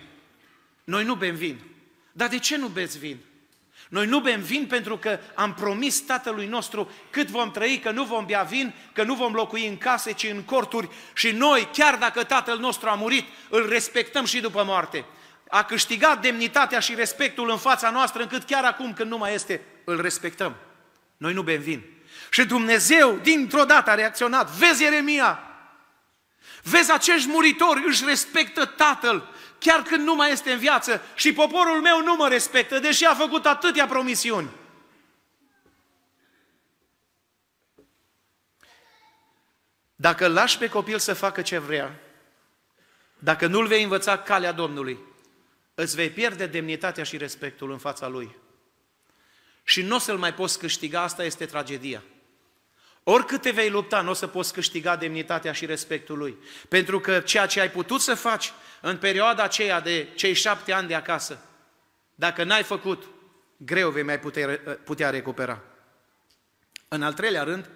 noi 0.83 1.03
nu 1.03 1.15
bem 1.15 1.35
vin. 1.35 1.59
Dar 2.11 2.27
de 2.27 2.39
ce 2.39 2.57
nu 2.57 2.67
beți 2.67 2.99
vin? 2.99 3.17
Noi 3.89 4.05
nu 4.05 4.19
bem 4.19 4.41
vin 4.41 4.65
pentru 4.65 4.97
că 4.97 5.19
am 5.35 5.53
promis 5.53 5.99
tatălui 5.99 6.45
nostru 6.45 6.91
cât 7.09 7.27
vom 7.27 7.51
trăi, 7.51 7.79
că 7.79 7.91
nu 7.91 8.03
vom 8.03 8.25
bea 8.25 8.41
vin, 8.41 8.73
că 8.93 9.03
nu 9.03 9.13
vom 9.13 9.33
locui 9.33 9.67
în 9.67 9.77
case, 9.77 10.11
ci 10.11 10.23
în 10.23 10.41
corturi 10.41 10.89
și 11.13 11.31
noi, 11.31 11.69
chiar 11.73 11.95
dacă 11.95 12.23
tatăl 12.23 12.59
nostru 12.59 12.89
a 12.89 12.93
murit, 12.93 13.25
îl 13.49 13.69
respectăm 13.69 14.25
și 14.25 14.39
după 14.39 14.63
moarte 14.63 15.05
a 15.49 15.63
câștigat 15.63 16.21
demnitatea 16.21 16.79
și 16.79 16.95
respectul 16.95 17.49
în 17.49 17.57
fața 17.57 17.89
noastră, 17.89 18.21
încât 18.21 18.43
chiar 18.43 18.63
acum 18.63 18.93
când 18.93 19.09
nu 19.09 19.17
mai 19.17 19.33
este, 19.33 19.61
îl 19.83 20.01
respectăm. 20.01 20.55
Noi 21.17 21.33
nu 21.33 21.41
bem 21.41 21.61
vin. 21.61 21.83
Și 22.29 22.45
Dumnezeu, 22.45 23.19
dintr-o 23.21 23.63
dată, 23.63 23.89
a 23.89 23.95
reacționat. 23.95 24.49
Vezi, 24.49 24.83
Ieremia, 24.83 25.39
vezi, 26.63 26.91
acești 26.91 27.29
muritori 27.29 27.83
își 27.87 28.05
respectă 28.05 28.65
Tatăl, 28.65 29.29
chiar 29.59 29.81
când 29.81 30.03
nu 30.03 30.15
mai 30.15 30.31
este 30.31 30.51
în 30.51 30.59
viață 30.59 31.01
și 31.15 31.33
poporul 31.33 31.81
meu 31.81 32.01
nu 32.01 32.15
mă 32.15 32.27
respectă, 32.27 32.79
deși 32.79 33.05
a 33.05 33.13
făcut 33.13 33.45
atâtea 33.45 33.85
promisiuni. 33.85 34.49
Dacă 39.95 40.25
îl 40.25 40.33
lași 40.33 40.57
pe 40.57 40.69
copil 40.69 40.99
să 40.99 41.13
facă 41.13 41.41
ce 41.41 41.57
vrea, 41.57 41.99
dacă 43.19 43.47
nu-l 43.47 43.67
vei 43.67 43.83
învăța 43.83 44.17
calea 44.17 44.51
Domnului, 44.51 44.99
îți 45.75 45.95
vei 45.95 46.09
pierde 46.09 46.45
demnitatea 46.45 47.03
și 47.03 47.17
respectul 47.17 47.71
în 47.71 47.77
fața 47.77 48.07
Lui. 48.07 48.35
Și 49.63 49.81
nu 49.81 49.95
o 49.95 49.99
să-L 49.99 50.17
mai 50.17 50.33
poți 50.33 50.59
câștiga, 50.59 51.01
asta 51.01 51.23
este 51.23 51.45
tragedia. 51.45 52.03
Oricât 53.07 53.41
te 53.41 53.51
vei 53.51 53.69
lupta, 53.69 54.01
nu 54.01 54.09
o 54.09 54.13
să 54.13 54.27
poți 54.27 54.53
câștiga 54.53 54.95
demnitatea 54.95 55.51
și 55.51 55.65
respectul 55.65 56.17
Lui. 56.17 56.37
Pentru 56.69 56.99
că 56.99 57.19
ceea 57.19 57.45
ce 57.45 57.59
ai 57.59 57.71
putut 57.71 58.01
să 58.01 58.15
faci 58.15 58.53
în 58.81 58.97
perioada 58.97 59.43
aceea 59.43 59.81
de 59.81 60.07
cei 60.15 60.33
șapte 60.33 60.73
ani 60.73 60.87
de 60.87 60.95
acasă, 60.95 61.39
dacă 62.15 62.43
n-ai 62.43 62.63
făcut, 62.63 63.03
greu 63.57 63.89
vei 63.89 64.03
mai 64.03 64.19
putea, 64.19 64.59
putea 64.83 65.09
recupera. 65.09 65.61
În 66.87 67.03
al 67.03 67.13
treilea 67.13 67.43
rând, 67.43 67.69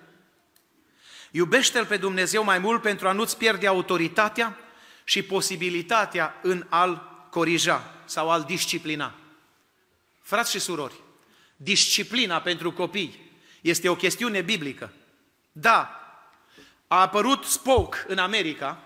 iubește-L 1.32 1.86
pe 1.86 1.98
Dumnezeu 1.98 2.44
mai 2.44 2.60
mult 2.60 2.82
pentru 2.82 3.08
a 3.08 3.12
nu-ți 3.12 3.38
pierde 3.38 3.68
autoritatea 3.68 4.58
și 5.04 5.22
posibilitatea 5.22 6.40
în 6.42 6.66
al 6.70 7.26
corija 7.30 7.94
sau 8.06 8.30
al 8.30 8.44
disciplina. 8.44 9.16
Frați 10.22 10.52
și 10.52 10.60
surori, 10.60 11.02
disciplina 11.56 12.42
pentru 12.42 12.72
copii 12.72 13.32
este 13.62 13.90
o 13.90 13.96
chestiune 13.96 14.42
biblică. 14.42 14.94
Da, 15.60 15.94
a 16.88 17.02
apărut 17.02 17.46
Spoke 17.46 17.98
în 18.08 18.18
America, 18.18 18.84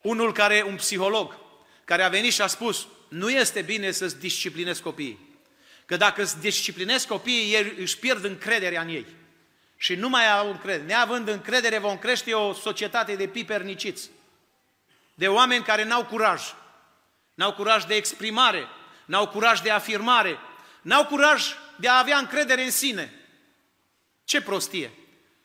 unul 0.00 0.32
care, 0.32 0.64
un 0.66 0.76
psiholog, 0.76 1.38
care 1.84 2.02
a 2.02 2.08
venit 2.08 2.32
și 2.32 2.42
a 2.42 2.46
spus, 2.46 2.86
nu 3.08 3.30
este 3.30 3.62
bine 3.62 3.90
să-ți 3.90 4.18
disciplinezi 4.18 4.82
copiii. 4.82 5.36
Că 5.86 5.96
dacă 5.96 6.22
îți 6.22 6.40
disciplinezi 6.40 7.06
copiii, 7.06 7.54
ei 7.54 7.74
își 7.78 7.98
pierd 7.98 8.24
încrederea 8.24 8.80
în 8.80 8.88
ei. 8.88 9.06
Și 9.76 9.94
nu 9.94 10.08
mai 10.08 10.30
au 10.30 10.50
încredere. 10.50 10.86
Neavând 10.86 11.28
încredere, 11.28 11.78
vom 11.78 11.98
crește 11.98 12.34
o 12.34 12.52
societate 12.52 13.14
de 13.14 13.26
piperniciți. 13.26 14.10
De 15.14 15.28
oameni 15.28 15.64
care 15.64 15.84
n-au 15.84 16.04
curaj 16.04 16.42
n-au 17.38 17.52
curaj 17.52 17.84
de 17.84 17.94
exprimare, 17.94 18.68
n-au 19.04 19.28
curaj 19.28 19.60
de 19.60 19.70
afirmare, 19.70 20.38
n-au 20.82 21.06
curaj 21.06 21.44
de 21.76 21.88
a 21.88 21.98
avea 21.98 22.18
încredere 22.18 22.62
în 22.62 22.70
sine. 22.70 23.12
Ce 24.24 24.42
prostie! 24.42 24.92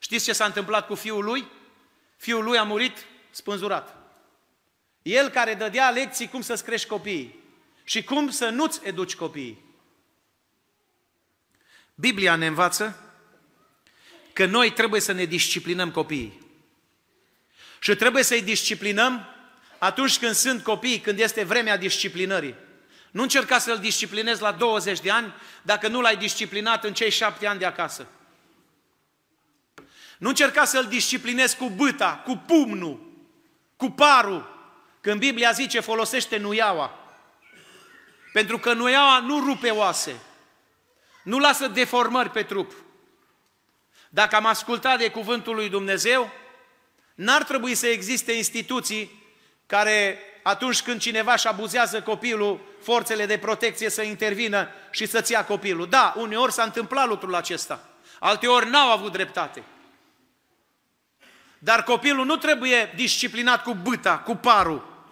Știți 0.03 0.25
ce 0.25 0.33
s-a 0.33 0.45
întâmplat 0.45 0.87
cu 0.87 0.95
fiul 0.95 1.23
lui? 1.23 1.47
Fiul 2.17 2.43
lui 2.43 2.57
a 2.57 2.63
murit 2.63 3.05
spânzurat. 3.31 3.95
El 5.01 5.29
care 5.29 5.53
dădea 5.53 5.89
lecții 5.89 6.27
cum 6.27 6.41
să-ți 6.41 6.63
crești 6.63 6.87
copiii 6.87 7.39
și 7.83 8.03
cum 8.03 8.29
să 8.29 8.49
nu-ți 8.49 8.79
educi 8.83 9.15
copiii. 9.15 9.63
Biblia 11.95 12.35
ne 12.35 12.47
învață 12.47 13.13
că 14.33 14.45
noi 14.45 14.71
trebuie 14.71 15.01
să 15.01 15.11
ne 15.11 15.25
disciplinăm 15.25 15.91
copiii. 15.91 16.41
Și 17.79 17.95
trebuie 17.95 18.23
să-i 18.23 18.41
disciplinăm 18.41 19.35
atunci 19.77 20.19
când 20.19 20.33
sunt 20.33 20.63
copii, 20.63 20.99
când 20.99 21.19
este 21.19 21.43
vremea 21.43 21.77
disciplinării. 21.77 22.55
Nu 23.11 23.21
încerca 23.21 23.59
să-l 23.59 23.79
disciplinezi 23.79 24.41
la 24.41 24.51
20 24.51 24.99
de 24.99 25.11
ani 25.11 25.33
dacă 25.61 25.87
nu 25.87 26.01
l-ai 26.01 26.17
disciplinat 26.17 26.83
în 26.83 26.93
cei 26.93 27.09
șapte 27.09 27.47
ani 27.47 27.59
de 27.59 27.65
acasă. 27.65 28.07
Nu 30.23 30.29
încerca 30.29 30.65
să-l 30.65 30.85
disciplinezi 30.85 31.57
cu 31.57 31.69
băta, 31.69 32.21
cu 32.25 32.43
pumnul, 32.47 32.99
cu 33.75 33.89
parul, 33.89 34.69
când 35.01 35.19
Biblia 35.19 35.51
zice 35.51 35.79
folosește 35.79 36.37
nuiaua. 36.37 36.99
Pentru 38.33 38.57
că 38.57 38.73
nuiaua 38.73 39.19
nu 39.19 39.39
rupe 39.39 39.69
oase, 39.69 40.19
nu 41.23 41.39
lasă 41.39 41.67
deformări 41.67 42.29
pe 42.29 42.43
trup. 42.43 42.73
Dacă 44.09 44.35
am 44.35 44.45
ascultat 44.45 44.97
de 44.97 45.09
cuvântul 45.09 45.55
lui 45.55 45.69
Dumnezeu, 45.69 46.31
n-ar 47.15 47.43
trebui 47.43 47.75
să 47.75 47.87
existe 47.87 48.31
instituții 48.31 49.23
care 49.65 50.19
atunci 50.43 50.81
când 50.81 50.99
cineva 50.99 51.33
își 51.33 51.47
abuzează 51.47 52.01
copilul, 52.01 52.59
forțele 52.81 53.25
de 53.25 53.37
protecție 53.37 53.89
să 53.89 54.01
intervină 54.01 54.67
și 54.91 55.05
să-ți 55.05 55.31
ia 55.31 55.45
copilul. 55.45 55.89
Da, 55.89 56.13
uneori 56.17 56.53
s-a 56.53 56.63
întâmplat 56.63 57.07
lucrul 57.07 57.35
acesta. 57.35 57.89
Alteori 58.19 58.69
n-au 58.69 58.91
avut 58.91 59.11
dreptate. 59.11 59.63
Dar 61.63 61.83
copilul 61.83 62.25
nu 62.25 62.37
trebuie 62.37 62.91
disciplinat 62.95 63.63
cu 63.63 63.73
băta, 63.73 64.19
cu 64.19 64.35
parul. 64.35 65.05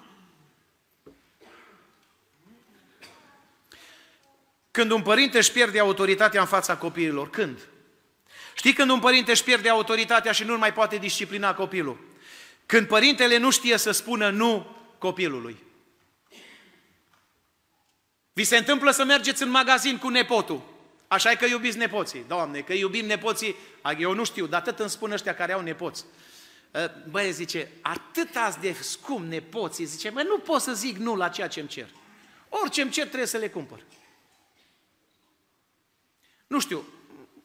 Când 4.72 4.92
un 4.92 5.02
părinte 5.02 5.38
își 5.38 5.52
pierde 5.52 5.80
autoritatea 5.80 6.42
în 6.42 6.48
fața 6.48 6.78
copiilor, 6.78 7.30
când? 7.30 7.60
Știi 8.54 8.74
când 8.74 8.90
un 8.90 9.00
părinte 9.00 9.32
își 9.32 9.44
pierde 9.44 9.70
autoritatea 9.70 10.32
și 10.32 10.44
nu 10.44 10.58
mai 10.58 10.74
poate 10.74 10.98
disciplina 10.98 11.56
copilul? 11.56 12.00
Când 12.66 12.88
părintele 12.88 13.38
nu 13.38 13.52
știe 13.52 13.78
să 13.78 13.92
spună 13.92 14.30
nu 14.30 14.78
copilului. 14.98 15.58
Vi 18.34 18.44
se 18.44 18.58
întâmplă 18.58 18.92
să 18.92 19.04
mergeți 19.04 19.44
în 19.44 19.50
magazin 19.50 19.98
cu 19.98 20.10
nepotul. 20.10 20.62
Așa 21.08 21.32
e 21.32 21.36
că 21.36 21.46
iubiți 21.46 21.78
nepoții. 21.78 22.26
Doamne, 22.28 22.62
că 22.62 22.74
iubim 22.74 23.06
nepoții, 23.06 23.56
eu 23.98 24.14
nu 24.14 24.24
știu, 24.24 24.46
dar 24.46 24.60
atât 24.60 24.80
îmi 24.80 24.90
spun 24.90 25.12
ăștia 25.12 25.36
care 25.36 25.54
au 25.54 25.62
nepoți. 25.62 26.06
Ă, 26.74 26.92
băi, 27.10 27.32
zice, 27.32 27.72
atât 27.82 28.36
ați 28.36 28.60
de 28.60 28.76
scump 28.82 29.28
nepoții, 29.28 29.86
zice, 29.86 30.10
mă, 30.10 30.22
nu 30.22 30.38
pot 30.38 30.62
să 30.62 30.74
zic 30.74 30.98
nu 30.98 31.16
la 31.16 31.30
ceea 31.30 31.48
ce 31.48 31.60
îmi 31.60 31.70
cer. 31.70 31.90
Orice 32.50 32.82
îmi 32.82 32.92
cer 32.92 33.06
trebuie 33.06 33.28
să 33.28 33.38
le 33.38 33.50
cumpăr. 33.50 33.84
Nu 36.48 36.60
știu, 36.60 36.84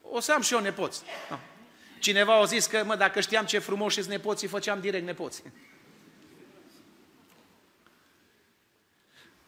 o 0.02 0.20
să 0.20 0.32
am 0.32 0.42
și 0.42 0.52
eu 0.52 0.60
nepoți. 0.60 1.02
Da. 1.28 1.40
Cineva 1.98 2.34
a 2.34 2.44
zis 2.44 2.66
că, 2.66 2.84
mă, 2.84 2.96
dacă 2.96 3.20
știam 3.20 3.44
ce 3.44 3.58
frumos 3.58 3.92
și 3.92 4.08
nepoții, 4.08 4.48
făceam 4.48 4.80
direct 4.80 5.04
nepoții. 5.04 5.44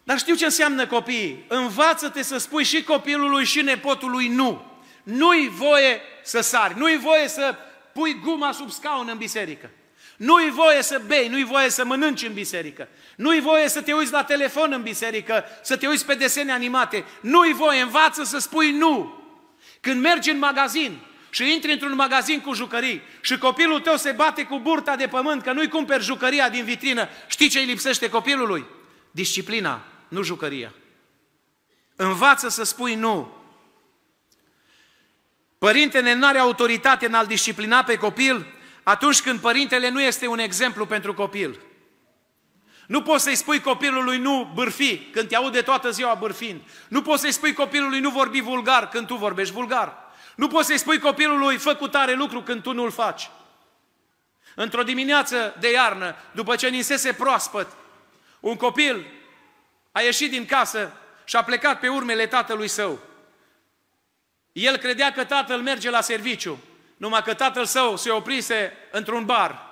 Dar 0.05 0.19
știu 0.19 0.35
ce 0.35 0.45
înseamnă 0.45 0.87
copiii. 0.87 1.45
Învață-te 1.49 2.23
să 2.23 2.39
spui 2.39 2.65
și 2.65 2.83
copilului 2.83 3.45
și 3.45 3.63
nepotului 3.63 4.29
nu. 4.29 4.67
Nu-i 5.03 5.49
voie 5.49 6.01
să 6.23 6.41
sari, 6.41 6.79
nu-i 6.79 6.99
voie 6.99 7.29
să 7.29 7.57
pui 7.93 8.21
guma 8.25 8.53
sub 8.53 8.71
scaun 8.71 9.09
în 9.11 9.17
biserică. 9.17 9.71
Nu-i 10.17 10.51
voie 10.51 10.83
să 10.83 11.01
bei, 11.07 11.29
nu-i 11.29 11.45
voie 11.45 11.71
să 11.71 11.85
mănânci 11.85 12.27
în 12.27 12.33
biserică. 12.33 12.89
Nu-i 13.17 13.41
voie 13.41 13.69
să 13.69 13.83
te 13.83 13.93
uiți 13.93 14.13
la 14.13 14.25
telefon 14.25 14.73
în 14.73 14.83
biserică, 14.83 15.45
să 15.63 15.77
te 15.77 15.87
uiți 15.87 16.07
pe 16.07 16.15
desene 16.15 16.53
animate. 16.53 17.05
Nu-i 17.21 17.53
voie, 17.53 17.81
învață 17.81 18.25
să 18.25 18.39
spui 18.39 18.71
nu. 18.71 19.23
Când 19.81 20.01
mergi 20.01 20.31
în 20.31 20.39
magazin 20.39 20.99
și 21.31 21.53
intri 21.53 21.73
într-un 21.73 21.95
magazin 21.95 22.41
cu 22.41 22.53
jucării 22.53 23.03
și 23.21 23.39
copilul 23.39 23.81
tău 23.81 23.97
se 23.97 24.13
bate 24.13 24.43
cu 24.43 24.59
burta 24.59 24.97
de 24.97 25.07
pământ 25.07 25.43
că 25.43 25.53
nu-i 25.53 25.69
cumperi 25.69 26.05
jucăria 26.05 26.49
din 26.49 26.65
vitrină, 26.65 27.09
știi 27.27 27.49
ce 27.49 27.59
îi 27.59 27.65
lipsește 27.65 28.11
copilului? 28.11 28.65
Disciplina, 29.11 29.85
nu 30.09 30.23
jucăria. 30.23 30.75
Învață 31.97 32.49
să 32.49 32.65
spui 32.65 32.95
nu. 32.95 33.38
Părintele 35.59 36.15
nu 36.15 36.27
are 36.27 36.39
autoritate 36.39 37.07
în 37.07 37.15
a-l 37.15 37.27
disciplina 37.27 37.83
pe 37.83 37.97
copil 37.97 38.47
atunci 38.83 39.21
când 39.21 39.41
părintele 39.41 39.89
nu 39.89 40.03
este 40.03 40.27
un 40.27 40.39
exemplu 40.39 40.87
pentru 40.87 41.15
copil. 41.15 41.61
Nu 42.87 43.03
poți 43.03 43.23
să-i 43.23 43.35
spui 43.35 43.61
copilului 43.61 44.19
nu 44.19 44.51
bârfi 44.55 44.99
când 44.99 45.29
te 45.29 45.37
aude 45.37 45.61
toată 45.61 45.91
ziua 45.91 46.15
bârfind. 46.15 46.61
Nu 46.89 47.03
poți 47.03 47.21
să-i 47.21 47.33
spui 47.33 47.53
copilului 47.53 48.01
nu 48.01 48.11
vorbi 48.11 48.41
vulgar 48.41 48.89
când 48.89 49.07
tu 49.07 49.15
vorbești 49.15 49.55
vulgar. 49.55 49.97
Nu 50.35 50.49
poți 50.49 50.67
să-i 50.67 50.79
spui 50.79 50.99
copilului 50.99 51.57
fă 51.57 51.75
cu 51.75 51.89
tare 51.89 52.13
lucru 52.15 52.43
când 52.43 52.63
tu 52.63 52.73
nu-l 52.73 52.91
faci. 52.91 53.31
Într-o 54.55 54.83
dimineață 54.83 55.55
de 55.61 55.71
iarnă, 55.71 56.17
după 56.33 56.57
ce 56.57 56.69
ninsese 56.69 57.13
proaspăt, 57.13 57.67
un 58.41 58.57
copil 58.57 59.07
a 59.93 60.01
ieșit 60.01 60.31
din 60.31 60.47
casă 60.47 60.93
și 61.25 61.37
a 61.37 61.45
plecat 61.45 61.81
pe 61.81 61.89
urmele 61.89 62.27
tatălui 62.27 62.69
său. 62.69 62.99
El 64.59 64.77
credea 64.77 65.13
că 65.13 65.25
tatăl 65.25 65.61
merge 65.61 65.91
la 65.91 66.01
serviciu, 66.01 66.59
numai 66.97 67.23
că 67.23 67.35
tatăl 67.35 67.65
său 67.65 67.97
se 67.97 68.11
oprise 68.11 68.73
într-un 68.91 69.25
bar. 69.25 69.67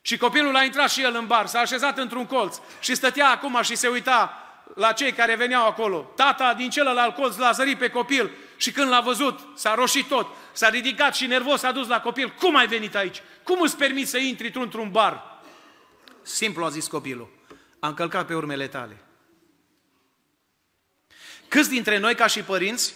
Și 0.00 0.16
copilul 0.16 0.56
a 0.56 0.64
intrat 0.64 0.90
și 0.90 1.02
el 1.02 1.14
în 1.14 1.26
bar, 1.26 1.46
s-a 1.46 1.58
așezat 1.58 1.98
într-un 1.98 2.26
colț 2.26 2.56
și 2.80 2.94
stătea 2.94 3.30
acum 3.30 3.62
și 3.62 3.76
se 3.76 3.88
uita 3.88 4.44
la 4.74 4.92
cei 4.92 5.12
care 5.12 5.34
veneau 5.34 5.66
acolo. 5.66 6.12
Tata 6.16 6.54
din 6.54 6.70
celălalt 6.70 7.14
colț 7.14 7.36
l-a 7.36 7.50
zărit 7.50 7.78
pe 7.78 7.90
copil 7.90 8.30
și 8.56 8.72
când 8.72 8.88
l-a 8.88 9.00
văzut, 9.00 9.40
s-a 9.54 9.74
roșit 9.74 10.08
tot, 10.08 10.26
s-a 10.52 10.68
ridicat 10.68 11.14
și 11.14 11.26
nervos 11.26 11.60
s-a 11.60 11.72
dus 11.72 11.88
la 11.88 12.00
copil. 12.00 12.34
Cum 12.38 12.56
ai 12.56 12.66
venit 12.66 12.94
aici? 12.94 13.22
Cum 13.42 13.60
îți 13.60 13.76
permiți 13.76 14.10
să 14.10 14.18
intri 14.18 14.50
tu 14.50 14.60
într-un 14.60 14.90
bar? 14.90 15.42
Simplu 16.22 16.64
a 16.64 16.68
zis 16.68 16.86
copilul. 16.86 17.28
Am 17.80 17.94
călcat 17.94 18.26
pe 18.26 18.34
urmele 18.34 18.68
tale. 18.68 18.96
Câți 21.48 21.68
dintre 21.68 21.98
noi, 21.98 22.14
ca 22.14 22.26
și 22.26 22.42
părinți, 22.42 22.94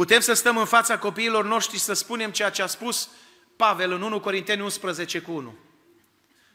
Putem 0.00 0.20
să 0.20 0.32
stăm 0.32 0.56
în 0.56 0.64
fața 0.64 0.98
copiilor 0.98 1.44
noștri 1.44 1.76
și 1.76 1.82
să 1.82 1.92
spunem 1.92 2.30
ceea 2.30 2.50
ce 2.50 2.62
a 2.62 2.66
spus 2.66 3.08
Pavel 3.56 3.92
în 3.92 4.02
1 4.02 4.20
Corinteni 4.20 4.62
11 4.62 5.20
cu 5.20 5.32
1. 5.32 5.58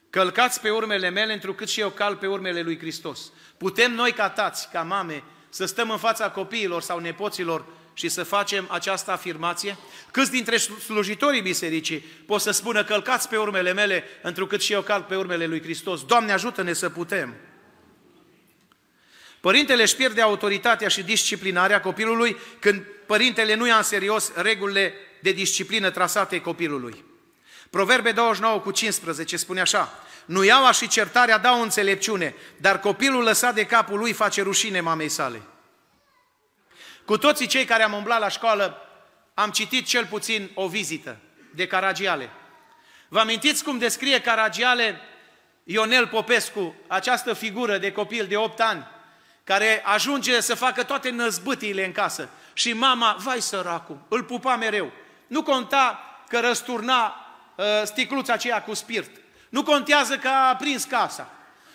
Călcați 0.10 0.62
pe 0.62 0.70
urmele 0.70 1.10
mele, 1.10 1.34
întrucât 1.34 1.70
și 1.70 1.80
eu 1.80 1.90
cal 1.90 2.16
pe 2.16 2.28
urmele 2.28 2.62
lui 2.62 2.78
Hristos. 2.78 3.32
Putem 3.58 3.94
noi 3.94 4.12
ca 4.12 4.30
tați, 4.30 4.70
ca 4.72 4.82
mame, 4.82 5.24
să 5.50 5.66
stăm 5.66 5.90
în 5.90 5.98
fața 5.98 6.30
copiilor 6.30 6.82
sau 6.82 7.00
nepoților 7.00 7.66
și 7.94 8.10
să 8.10 8.24
facem 8.24 8.68
această 8.70 9.12
afirmație? 9.12 9.78
Câți 10.12 10.32
dintre 10.32 10.58
slujitorii 10.58 11.42
bisericii 11.42 12.00
pot 12.00 12.42
să 12.42 12.52
spună 12.52 12.84
călcați 12.84 13.30
pe 13.30 13.38
urmele 13.38 13.74
mele, 13.74 14.04
întrucât 14.22 14.62
și 14.62 14.74
eu 14.74 14.82
cal 14.82 15.02
pe 15.02 15.16
urmele 15.16 15.46
lui 15.46 15.62
Hristos? 15.62 16.06
Doamne 16.06 16.32
ajută-ne 16.32 16.74
să 16.74 16.90
putem! 16.90 17.36
Părintele 19.40 19.82
își 19.82 19.96
pierde 19.96 20.22
autoritatea 20.22 20.88
și 20.88 21.04
disciplinarea 21.04 21.82
copilului 21.82 22.38
când 22.60 22.86
părintele 23.06 23.54
nu 23.56 23.68
ia 23.68 23.78
în 23.78 23.84
serios 23.84 24.32
regulile 24.36 24.94
de 25.22 25.32
disciplină 25.32 25.90
trasate 25.90 26.42
copilului. 26.42 27.04
Proverbe 27.70 28.12
29 28.12 28.60
cu 28.60 28.72
15 28.72 29.38
spune 29.38 29.62
așa, 29.62 30.04
Nu 30.26 30.44
iaua 30.44 30.72
și 30.72 30.88
certarea 30.88 31.38
dau 31.38 31.62
înțelepciune, 31.62 32.36
dar 32.58 32.80
copilul 32.80 33.24
lăsat 33.24 33.54
de 33.54 33.66
capul 33.66 34.00
lui 34.00 34.14
face 34.14 34.42
rușine 34.42 34.80
mamei 34.80 35.10
sale. 35.10 35.42
Cu 37.06 37.18
toții 37.18 37.48
cei 37.48 37.66
care 37.66 37.84
am 37.84 37.94
umblat 37.94 38.20
la 38.20 38.30
școală, 38.30 38.82
am 39.34 39.50
citit 39.50 39.86
cel 39.86 40.06
puțin 40.06 40.50
o 40.54 40.68
vizită 40.68 41.18
de 41.56 41.68
Caragiale. 41.68 42.30
Vă 43.08 43.20
amintiți 43.20 43.64
cum 43.64 43.78
descrie 43.78 44.22
Caragiale 44.22 45.02
Ionel 45.64 46.08
Popescu, 46.08 46.76
această 46.88 47.34
figură 47.34 47.78
de 47.78 47.92
copil 47.92 48.26
de 48.26 48.38
8 48.38 48.62
ani, 48.62 48.88
care 49.44 49.82
ajunge 49.86 50.42
să 50.42 50.56
facă 50.56 50.84
toate 50.84 51.10
năzbâtiile 51.10 51.86
în 51.86 51.92
casă. 51.92 52.30
Și 52.58 52.74
mama, 52.74 53.16
vai 53.20 53.42
săracul, 53.42 53.98
îl 54.08 54.24
pupa 54.24 54.56
mereu. 54.56 54.92
Nu 55.28 55.44
conta 55.44 56.00
că 56.28 56.40
răsturna 56.40 57.16
uh, 57.56 57.66
sticluța 57.84 58.34
aceea 58.34 58.64
cu 58.64 58.74
spirit. 58.74 59.22
Nu 59.50 59.64
contează 59.64 60.18
că 60.18 60.28
a 60.28 60.50
aprins 60.50 60.84
casa. 60.84 61.30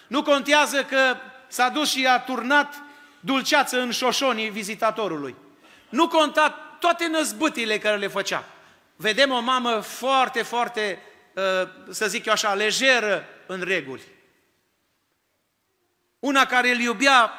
Nu 0.07 0.23
contează 0.23 0.85
că 0.85 1.17
s-a 1.49 1.69
dus 1.69 1.91
și 1.91 2.07
a 2.07 2.21
turnat 2.21 2.83
dulceață 3.21 3.81
în 3.81 3.91
șoșonii 3.91 4.51
vizitatorului. 4.51 5.37
Nu 5.89 6.09
conta 6.09 6.49
toate 6.79 7.09
năzbâtile 7.09 7.79
care 7.79 7.97
le 7.97 8.07
făcea. 8.07 8.45
Vedem 8.97 9.31
o 9.31 9.41
mamă 9.41 9.81
foarte, 9.81 10.43
foarte, 10.43 11.03
uh, 11.35 11.69
să 11.91 12.07
zic 12.07 12.25
eu 12.25 12.33
așa, 12.33 12.55
lejeră 12.55 13.25
în 13.47 13.63
reguli. 13.63 14.03
Una 16.19 16.47
care 16.47 16.71
îl 16.71 16.79
iubea 16.79 17.33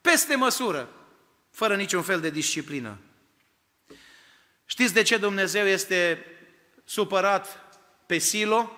peste 0.00 0.36
măsură, 0.36 0.88
fără 1.60 1.76
niciun 1.76 2.02
fel 2.02 2.20
de 2.20 2.30
disciplină. 2.30 2.98
Știți 4.66 4.94
de 4.94 5.02
ce 5.02 5.16
Dumnezeu 5.16 5.66
este 5.66 6.26
supărat 6.84 7.58
pe 8.06 8.18
Silo 8.18 8.70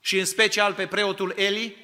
și 0.00 0.18
în 0.18 0.24
special 0.24 0.74
pe 0.74 0.86
preotul 0.86 1.32
Eli? 1.36 1.76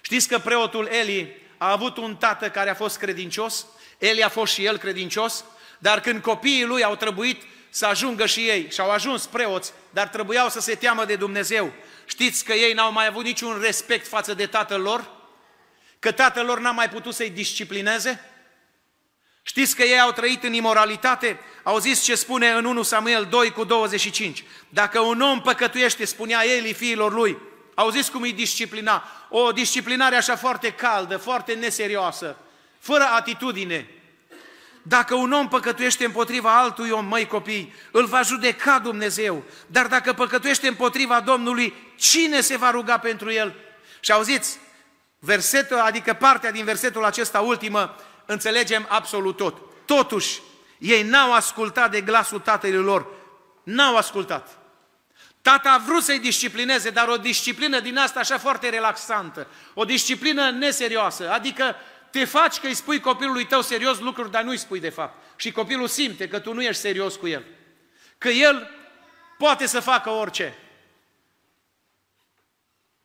Știți 0.00 0.28
că 0.28 0.38
preotul 0.38 0.86
Eli 0.86 1.36
a 1.58 1.70
avut 1.70 1.96
un 1.96 2.16
tată 2.16 2.50
care 2.50 2.70
a 2.70 2.74
fost 2.74 2.98
credincios, 2.98 3.66
Eli 3.98 4.22
a 4.22 4.28
fost 4.28 4.52
și 4.52 4.64
el 4.64 4.78
credincios, 4.78 5.44
dar 5.78 6.00
când 6.00 6.22
copiii 6.22 6.64
lui 6.64 6.84
au 6.84 6.96
trebuit 6.96 7.42
să 7.70 7.86
ajungă 7.86 8.26
și 8.26 8.40
ei 8.40 8.70
și 8.70 8.80
au 8.80 8.90
ajuns 8.90 9.26
preoți, 9.26 9.72
dar 9.90 10.08
trebuiau 10.08 10.48
să 10.48 10.60
se 10.60 10.74
teamă 10.74 11.04
de 11.04 11.16
Dumnezeu, 11.16 11.72
știți 12.04 12.44
că 12.44 12.52
ei 12.52 12.72
n-au 12.72 12.92
mai 12.92 13.06
avut 13.06 13.24
niciun 13.24 13.60
respect 13.60 14.06
față 14.06 14.34
de 14.34 14.46
tatăl 14.46 14.80
lor? 14.80 15.10
Că 15.98 16.12
tatăl 16.12 16.46
lor 16.46 16.60
n-a 16.60 16.70
mai 16.70 16.88
putut 16.88 17.14
să-i 17.14 17.30
disciplineze? 17.30 18.33
Știți 19.46 19.76
că 19.76 19.82
ei 19.82 20.00
au 20.00 20.12
trăit 20.12 20.42
în 20.42 20.52
imoralitate? 20.52 21.40
Au 21.62 21.78
zis 21.78 22.02
ce 22.02 22.14
spune 22.14 22.50
în 22.50 22.64
1 22.64 22.82
Samuel 22.82 23.26
2 23.30 23.50
cu 23.50 23.64
25. 23.64 24.44
Dacă 24.68 25.00
un 25.00 25.20
om 25.20 25.40
păcătuiește, 25.40 26.04
spunea 26.04 26.44
Eli 26.44 26.72
fiilor 26.72 27.12
lui, 27.12 27.38
au 27.74 27.90
zis 27.90 28.08
cum 28.08 28.22
îi 28.22 28.32
disciplina. 28.32 29.04
O 29.28 29.52
disciplinare 29.52 30.16
așa 30.16 30.36
foarte 30.36 30.70
caldă, 30.70 31.16
foarte 31.16 31.52
neserioasă, 31.52 32.36
fără 32.78 33.04
atitudine. 33.04 33.88
Dacă 34.82 35.14
un 35.14 35.32
om 35.32 35.48
păcătuiește 35.48 36.04
împotriva 36.04 36.58
altui 36.58 36.90
om, 36.90 37.06
măi 37.06 37.26
copii, 37.26 37.74
îl 37.90 38.04
va 38.06 38.22
judeca 38.22 38.78
Dumnezeu. 38.78 39.42
Dar 39.66 39.86
dacă 39.86 40.12
păcătuiește 40.12 40.68
împotriva 40.68 41.20
Domnului, 41.20 41.74
cine 41.96 42.40
se 42.40 42.56
va 42.56 42.70
ruga 42.70 42.98
pentru 42.98 43.32
el? 43.32 43.54
Și 44.00 44.12
auziți, 44.12 44.58
versetul, 45.18 45.78
adică 45.78 46.12
partea 46.12 46.50
din 46.50 46.64
versetul 46.64 47.04
acesta 47.04 47.40
ultimă, 47.40 47.96
înțelegem 48.26 48.86
absolut 48.88 49.36
tot. 49.36 49.56
Totuși, 49.84 50.40
ei 50.78 51.02
n-au 51.02 51.32
ascultat 51.32 51.90
de 51.90 52.00
glasul 52.00 52.38
tatălui 52.38 52.82
lor. 52.82 53.06
N-au 53.62 53.96
ascultat. 53.96 54.58
Tata 55.42 55.70
a 55.72 55.78
vrut 55.78 56.02
să-i 56.02 56.18
disciplineze, 56.18 56.90
dar 56.90 57.08
o 57.08 57.16
disciplină 57.16 57.80
din 57.80 57.96
asta 57.96 58.20
așa 58.20 58.38
foarte 58.38 58.68
relaxantă, 58.68 59.46
o 59.74 59.84
disciplină 59.84 60.50
neserioasă, 60.50 61.30
adică 61.30 61.76
te 62.10 62.24
faci 62.24 62.58
că 62.58 62.66
îi 62.66 62.74
spui 62.74 63.00
copilului 63.00 63.46
tău 63.46 63.60
serios 63.60 63.98
lucruri, 63.98 64.30
dar 64.30 64.42
nu-i 64.42 64.56
spui 64.56 64.80
de 64.80 64.88
fapt. 64.88 65.22
Și 65.36 65.52
copilul 65.52 65.88
simte 65.88 66.28
că 66.28 66.38
tu 66.38 66.52
nu 66.52 66.62
ești 66.62 66.80
serios 66.80 67.16
cu 67.16 67.26
el. 67.26 67.44
Că 68.18 68.28
el 68.28 68.70
poate 69.38 69.66
să 69.66 69.80
facă 69.80 70.10
orice. 70.10 70.58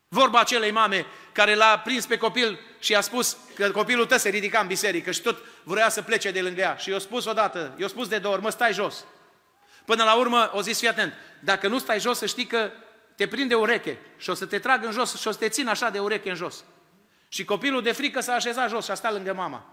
Vorba 0.07 0.39
acelei 0.39 0.71
mame 0.71 1.05
care 1.31 1.55
l-a 1.55 1.79
prins 1.79 2.05
pe 2.05 2.17
copil 2.17 2.59
și 2.79 2.95
a 2.95 3.01
spus 3.01 3.37
că 3.55 3.71
copilul 3.71 4.05
tău 4.05 4.17
se 4.17 4.29
ridica 4.29 4.59
în 4.59 4.67
biserică 4.67 5.11
și 5.11 5.21
tot 5.21 5.43
vrea 5.63 5.89
să 5.89 6.01
plece 6.01 6.31
de 6.31 6.41
lângă 6.41 6.61
ea. 6.61 6.75
Și 6.75 6.89
i-a 6.89 6.99
spus 6.99 7.25
odată, 7.25 7.75
i-a 7.77 7.87
spus 7.87 8.07
de 8.07 8.17
două 8.17 8.33
ori, 8.33 8.43
mă, 8.43 8.49
stai 8.49 8.73
jos. 8.73 9.05
Până 9.85 10.03
la 10.03 10.15
urmă 10.15 10.51
o 10.53 10.61
zis, 10.61 10.79
fii 10.79 10.87
atent, 10.87 11.13
dacă 11.39 11.67
nu 11.67 11.79
stai 11.79 11.99
jos, 11.99 12.17
să 12.17 12.25
știi 12.25 12.45
că 12.45 12.71
te 13.15 13.27
prinde 13.27 13.55
ureche 13.55 13.99
și 14.17 14.29
o 14.29 14.33
să 14.33 14.45
te 14.45 14.59
trag 14.59 14.83
în 14.83 14.91
jos 14.91 15.19
și 15.19 15.27
o 15.27 15.31
să 15.31 15.37
te 15.37 15.49
țin 15.49 15.67
așa 15.67 15.89
de 15.89 15.99
ureche 15.99 16.29
în 16.29 16.35
jos. 16.35 16.63
Și 17.27 17.45
copilul 17.45 17.81
de 17.81 17.91
frică 17.91 18.19
s-a 18.19 18.33
așezat 18.33 18.69
jos 18.69 18.85
și 18.85 18.91
a 18.91 18.93
stat 18.93 19.13
lângă 19.13 19.33
mama. 19.33 19.65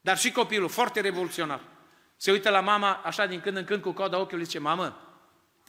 Dar 0.00 0.18
și 0.18 0.32
copilul, 0.32 0.68
foarte 0.68 1.00
revoluționar, 1.00 1.60
se 2.16 2.30
uită 2.30 2.50
la 2.50 2.60
mama 2.60 3.00
așa 3.04 3.26
din 3.26 3.40
când 3.40 3.56
în 3.56 3.64
când 3.64 3.82
cu 3.82 3.92
coada 3.92 4.18
ochiului 4.18 4.44
și 4.44 4.50
zice, 4.50 4.58
mamă, 4.58 4.96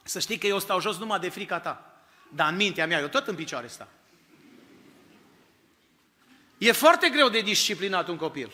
Să 0.03 0.19
știi 0.19 0.37
că 0.37 0.47
eu 0.47 0.59
stau 0.59 0.79
jos 0.79 0.97
numai 0.97 1.19
de 1.19 1.29
frica 1.29 1.59
ta. 1.59 2.03
Dar 2.29 2.49
în 2.49 2.55
mintea 2.55 2.87
mea, 2.87 2.99
eu 2.99 3.07
tot 3.07 3.27
în 3.27 3.35
picioare 3.35 3.67
stau. 3.67 3.87
E 6.63 6.71
foarte 6.71 7.09
greu 7.09 7.29
de 7.29 7.39
disciplinat 7.39 8.07
un 8.07 8.17
copil. 8.17 8.51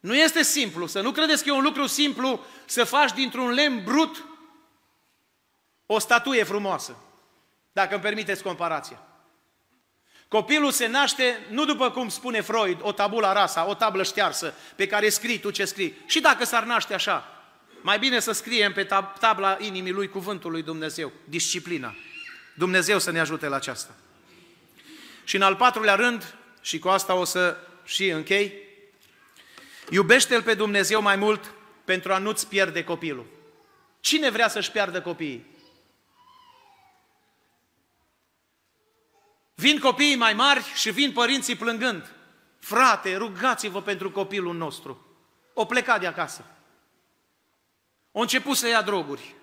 Nu 0.00 0.16
este 0.16 0.42
simplu, 0.42 0.86
să 0.86 1.00
nu 1.00 1.12
credeți 1.12 1.42
că 1.42 1.48
e 1.48 1.52
un 1.52 1.62
lucru 1.62 1.86
simplu 1.86 2.44
să 2.64 2.84
faci 2.84 3.12
dintr-un 3.12 3.50
lemn 3.50 3.84
brut 3.84 4.24
o 5.86 5.98
statuie 5.98 6.42
frumoasă, 6.42 6.96
dacă 7.72 7.94
îmi 7.94 8.02
permiteți 8.02 8.42
comparația. 8.42 9.02
Copilul 10.28 10.70
se 10.70 10.86
naște 10.86 11.46
nu 11.50 11.64
după 11.64 11.90
cum 11.90 12.08
spune 12.08 12.40
Freud, 12.40 12.78
o 12.82 12.92
tabula 12.92 13.32
rasa, 13.32 13.68
o 13.68 13.74
tablă 13.74 14.02
ștearsă 14.02 14.54
pe 14.74 14.86
care 14.86 15.08
scrii 15.08 15.38
tu 15.38 15.50
ce 15.50 15.64
scrii. 15.64 16.02
Și 16.06 16.20
dacă 16.20 16.44
s-ar 16.44 16.64
naște 16.64 16.94
așa, 16.94 17.44
mai 17.82 17.98
bine 17.98 18.20
să 18.20 18.32
scriem 18.32 18.72
pe 18.72 18.84
tab- 18.84 19.18
tabla 19.20 19.56
inimii 19.60 19.92
lui 19.92 20.08
cuvântul 20.08 20.50
lui 20.50 20.62
Dumnezeu, 20.62 21.12
disciplina. 21.24 21.94
Dumnezeu 22.54 22.98
să 22.98 23.10
ne 23.10 23.20
ajute 23.20 23.48
la 23.48 23.56
aceasta. 23.56 23.94
Și 25.24 25.36
în 25.36 25.42
al 25.42 25.56
patrulea 25.56 25.94
rând, 25.94 26.34
și 26.66 26.78
cu 26.78 26.88
asta 26.88 27.14
o 27.14 27.24
să 27.24 27.56
și 27.84 28.08
închei, 28.08 28.62
iubește-L 29.90 30.42
pe 30.42 30.54
Dumnezeu 30.54 31.02
mai 31.02 31.16
mult 31.16 31.54
pentru 31.84 32.12
a 32.12 32.18
nu-ți 32.18 32.48
pierde 32.48 32.84
copilul. 32.84 33.26
Cine 34.00 34.30
vrea 34.30 34.48
să-și 34.48 34.70
piardă 34.70 35.02
copiii? 35.02 35.46
Vin 39.54 39.78
copiii 39.78 40.16
mai 40.16 40.32
mari 40.32 40.64
și 40.74 40.90
vin 40.90 41.12
părinții 41.12 41.56
plângând. 41.56 42.12
Frate, 42.58 43.16
rugați-vă 43.16 43.82
pentru 43.82 44.10
copilul 44.10 44.54
nostru. 44.54 45.06
O 45.54 45.64
pleca 45.64 45.98
de 45.98 46.06
acasă. 46.06 46.44
O 48.12 48.20
început 48.20 48.56
să 48.56 48.68
ia 48.68 48.82
droguri. 48.82 49.34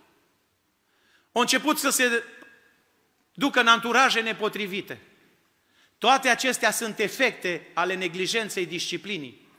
O 1.31 1.39
început 1.39 1.77
să 1.77 1.89
se 1.89 2.23
ducă 3.33 3.59
în 3.59 3.67
anturaje 3.67 4.21
nepotrivite. 4.21 5.01
Toate 6.03 6.29
acestea 6.29 6.71
sunt 6.71 6.99
efecte 6.99 7.67
ale 7.73 7.95
neglijenței 7.95 8.65
disciplinii, 8.65 9.49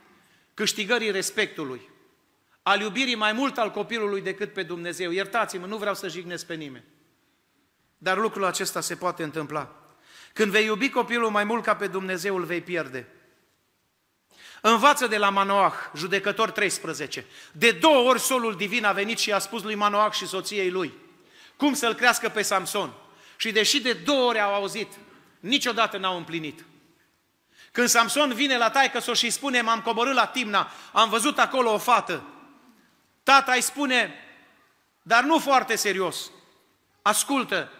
câștigării 0.53 1.11
respectului, 1.11 1.89
al 2.63 2.79
iubirii 2.79 3.15
mai 3.15 3.31
mult 3.31 3.57
al 3.57 3.71
copilului 3.71 4.21
decât 4.21 4.53
pe 4.53 4.63
Dumnezeu. 4.63 5.11
Iertați-mă, 5.11 5.65
nu 5.65 5.77
vreau 5.77 5.95
să 5.95 6.07
jignesc 6.07 6.45
pe 6.45 6.53
nimeni. 6.53 6.83
Dar 7.97 8.17
lucrul 8.17 8.45
acesta 8.45 8.81
se 8.81 8.95
poate 8.95 9.23
întâmpla. 9.23 9.75
Când 10.33 10.51
vei 10.51 10.65
iubi 10.65 10.89
copilul 10.89 11.29
mai 11.29 11.43
mult 11.43 11.63
ca 11.63 11.75
pe 11.75 11.87
Dumnezeu, 11.87 12.35
îl 12.35 12.43
vei 12.43 12.61
pierde. 12.61 13.07
Învață 14.61 15.07
de 15.07 15.17
la 15.17 15.29
Manoah, 15.29 15.73
judecător 15.95 16.51
13. 16.51 17.25
De 17.51 17.71
două 17.71 18.09
ori 18.09 18.19
solul 18.19 18.55
divin 18.55 18.85
a 18.85 18.91
venit 18.91 19.17
și 19.17 19.31
a 19.31 19.39
spus 19.39 19.63
lui 19.63 19.75
Manoah 19.75 20.11
și 20.11 20.27
soției 20.27 20.69
lui 20.69 20.93
cum 21.55 21.73
să-l 21.73 21.93
crească 21.93 22.29
pe 22.29 22.41
Samson. 22.41 22.93
Și 23.37 23.51
deși 23.51 23.81
de 23.81 23.93
două 23.93 24.27
ori 24.27 24.39
au 24.39 24.53
auzit, 24.53 24.87
niciodată 25.45 25.97
n-au 25.97 26.17
împlinit. 26.17 26.65
Când 27.71 27.87
Samson 27.87 28.33
vine 28.33 28.57
la 28.57 28.69
taică 28.69 28.99
s 28.99 29.11
și 29.13 29.29
spune, 29.29 29.61
m-am 29.61 29.81
coborât 29.81 30.13
la 30.13 30.25
Timna, 30.25 30.71
am 30.91 31.09
văzut 31.09 31.39
acolo 31.39 31.73
o 31.73 31.77
fată. 31.77 32.23
Tata 33.23 33.51
îi 33.53 33.61
spune, 33.61 34.13
dar 35.01 35.23
nu 35.23 35.39
foarte 35.39 35.75
serios, 35.75 36.31
ascultă, 37.01 37.71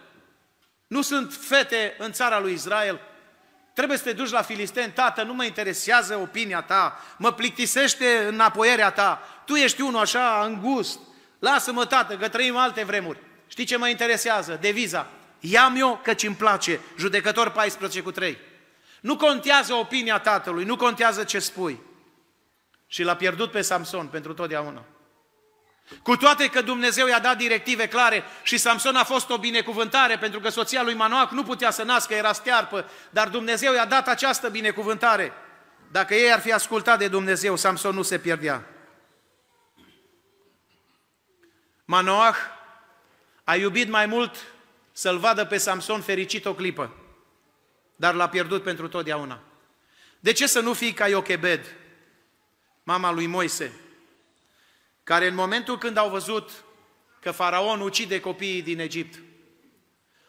nu 0.86 1.02
sunt 1.02 1.34
fete 1.34 1.94
în 1.98 2.12
țara 2.12 2.38
lui 2.38 2.52
Israel? 2.52 3.00
Trebuie 3.74 3.98
să 3.98 4.04
te 4.04 4.12
duci 4.12 4.30
la 4.30 4.42
filisteni, 4.42 4.92
tată, 4.92 5.22
nu 5.22 5.34
mă 5.34 5.44
interesează 5.44 6.16
opinia 6.16 6.62
ta, 6.62 7.00
mă 7.18 7.32
plictisește 7.32 8.26
înapoierea 8.26 8.90
ta, 8.90 9.22
tu 9.44 9.54
ești 9.54 9.80
unul 9.80 10.00
așa 10.00 10.44
îngust, 10.44 10.98
lasă-mă, 11.38 11.84
tată, 11.84 12.16
că 12.16 12.28
trăim 12.28 12.56
alte 12.56 12.84
vremuri. 12.84 13.20
Știi 13.46 13.64
ce 13.64 13.76
mă 13.76 13.88
interesează? 13.88 14.58
Deviza. 14.60 15.10
Ia-mi 15.48 15.78
eu 15.78 16.00
căci 16.02 16.22
îmi 16.22 16.34
place. 16.34 16.80
Judecător 16.96 17.50
14 17.50 18.02
cu 18.02 18.10
3. 18.10 18.38
Nu 19.00 19.16
contează 19.16 19.74
opinia 19.74 20.18
tatălui, 20.18 20.64
nu 20.64 20.76
contează 20.76 21.24
ce 21.24 21.38
spui. 21.38 21.80
Și 22.86 23.02
l-a 23.02 23.16
pierdut 23.16 23.50
pe 23.50 23.60
Samson 23.60 24.06
pentru 24.06 24.34
totdeauna. 24.34 24.84
Cu 26.02 26.16
toate 26.16 26.48
că 26.48 26.62
Dumnezeu 26.62 27.06
i-a 27.06 27.18
dat 27.18 27.36
directive 27.36 27.88
clare 27.88 28.24
și 28.42 28.58
Samson 28.58 28.96
a 28.96 29.04
fost 29.04 29.30
o 29.30 29.38
binecuvântare 29.38 30.18
pentru 30.18 30.40
că 30.40 30.48
soția 30.48 30.82
lui 30.82 30.94
Manoac 30.94 31.30
nu 31.30 31.42
putea 31.42 31.70
să 31.70 31.82
nască, 31.82 32.14
era 32.14 32.32
stearpă, 32.32 32.90
dar 33.10 33.28
Dumnezeu 33.28 33.74
i-a 33.74 33.86
dat 33.86 34.08
această 34.08 34.48
binecuvântare. 34.48 35.32
Dacă 35.90 36.14
ei 36.14 36.32
ar 36.32 36.40
fi 36.40 36.52
ascultat 36.52 36.98
de 36.98 37.08
Dumnezeu, 37.08 37.56
Samson 37.56 37.94
nu 37.94 38.02
se 38.02 38.18
pierdea. 38.18 38.64
Manoah 41.84 42.36
a 43.44 43.56
iubit 43.56 43.88
mai 43.88 44.06
mult 44.06 44.36
să-l 44.96 45.18
vadă 45.18 45.44
pe 45.44 45.56
Samson 45.56 46.00
fericit 46.00 46.44
o 46.44 46.54
clipă, 46.54 46.94
dar 47.96 48.14
l-a 48.14 48.28
pierdut 48.28 48.62
pentru 48.62 48.88
totdeauna. 48.88 49.42
De 50.20 50.32
ce 50.32 50.46
să 50.46 50.60
nu 50.60 50.72
fii 50.72 50.92
ca 50.92 51.08
Iochebed, 51.08 51.76
mama 52.82 53.10
lui 53.10 53.26
Moise, 53.26 53.80
care 55.02 55.26
în 55.26 55.34
momentul 55.34 55.78
când 55.78 55.96
au 55.96 56.08
văzut 56.08 56.64
că 57.20 57.30
faraon 57.30 57.80
ucide 57.80 58.20
copiii 58.20 58.62
din 58.62 58.78
Egipt, 58.78 59.22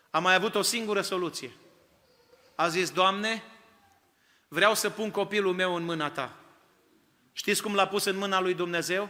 a 0.10 0.20
mai 0.20 0.34
avut 0.34 0.56
o 0.56 0.62
singură 0.62 1.02
soluție. 1.02 1.52
A 2.56 2.68
zis, 2.68 2.90
Doamne, 2.90 3.44
vreau 4.48 4.74
să 4.74 4.90
pun 4.90 5.12
copilul 5.12 5.54
meu 5.54 5.76
în 5.76 5.84
mâna 5.84 6.10
Ta. 6.10 6.36
Știți 7.32 7.62
cum 7.62 7.76
l-a 7.76 7.88
pus 7.88 8.06
în 8.06 8.18
mâna 8.18 8.42
lui 8.42 8.54
Dumnezeu? 8.54 9.10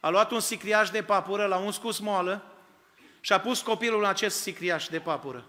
A 0.00 0.08
luat 0.08 0.30
un 0.30 0.40
sicriaș 0.40 0.90
de 0.90 1.02
papură, 1.02 1.46
l-a 1.46 1.56
uns 1.56 1.76
cu 1.76 1.90
smoală 1.90 2.52
și 3.20 3.32
a 3.32 3.40
pus 3.40 3.60
copilul 3.60 3.98
în 3.98 4.08
acest 4.08 4.40
sicriaș 4.40 4.86
de 4.86 5.00
papură. 5.00 5.46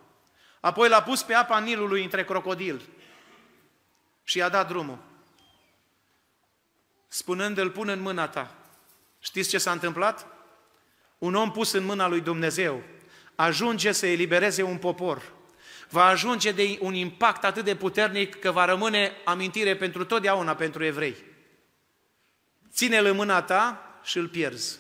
Apoi 0.60 0.90
l-a 0.90 1.02
pus 1.02 1.24
pe 1.24 1.34
apa 1.34 1.60
Nilului 1.60 2.04
între 2.04 2.24
crocodil 2.24 2.82
și 4.24 4.38
i-a 4.38 4.50
dat 4.50 4.68
drumul. 4.68 4.98
Spunând, 7.08 7.58
îl 7.58 7.70
pun 7.70 7.88
în 7.88 8.02
mâna 8.02 8.28
ta. 8.28 8.56
Știți 9.20 9.50
ce 9.50 9.58
s-a 9.58 9.72
întâmplat? 9.72 10.28
Un 11.18 11.36
om 11.36 11.52
pus 11.52 11.72
în 11.72 11.84
mâna 11.84 12.08
lui 12.08 12.22
Dumnezeu 12.22 12.84
ajunge 13.36 13.92
să 13.92 14.08
elibereze 14.08 14.62
un 14.62 14.78
popor. 14.78 15.34
Va 15.90 16.06
ajunge 16.06 16.52
de 16.52 16.78
un 16.82 16.94
impact 16.94 17.44
atât 17.44 17.66
de 17.66 17.76
puternic 17.76 18.40
că 18.40 18.52
va 18.52 18.66
rămâne 18.66 19.12
amintire 19.26 19.76
pentru 19.76 20.06
totdeauna 20.06 20.56
pentru 20.56 20.84
evrei. 20.84 21.16
Ține-l 22.72 23.06
în 23.06 23.16
mâna 23.16 23.42
ta 23.42 23.84
și 24.04 24.18
îl 24.18 24.28
pierzi. 24.28 24.80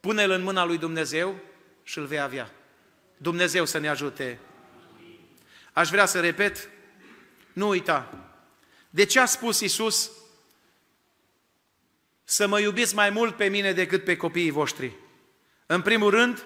Pune-l 0.00 0.30
în 0.30 0.42
mâna 0.42 0.64
lui 0.64 0.78
Dumnezeu 0.78 1.40
și 1.88 1.98
îl 1.98 2.04
vei 2.04 2.20
avea. 2.20 2.50
Dumnezeu 3.16 3.64
să 3.64 3.78
ne 3.78 3.88
ajute. 3.88 4.38
Aș 5.72 5.88
vrea 5.88 6.06
să 6.06 6.20
repet, 6.20 6.68
nu 7.52 7.68
uita. 7.68 8.28
De 8.90 9.04
ce 9.04 9.20
a 9.20 9.24
spus 9.24 9.60
Isus 9.60 10.10
să 12.24 12.46
mă 12.46 12.60
iubiți 12.60 12.94
mai 12.94 13.10
mult 13.10 13.36
pe 13.36 13.48
mine 13.48 13.72
decât 13.72 14.04
pe 14.04 14.16
copiii 14.16 14.50
voștri? 14.50 14.92
În 15.66 15.82
primul 15.82 16.10
rând, 16.10 16.44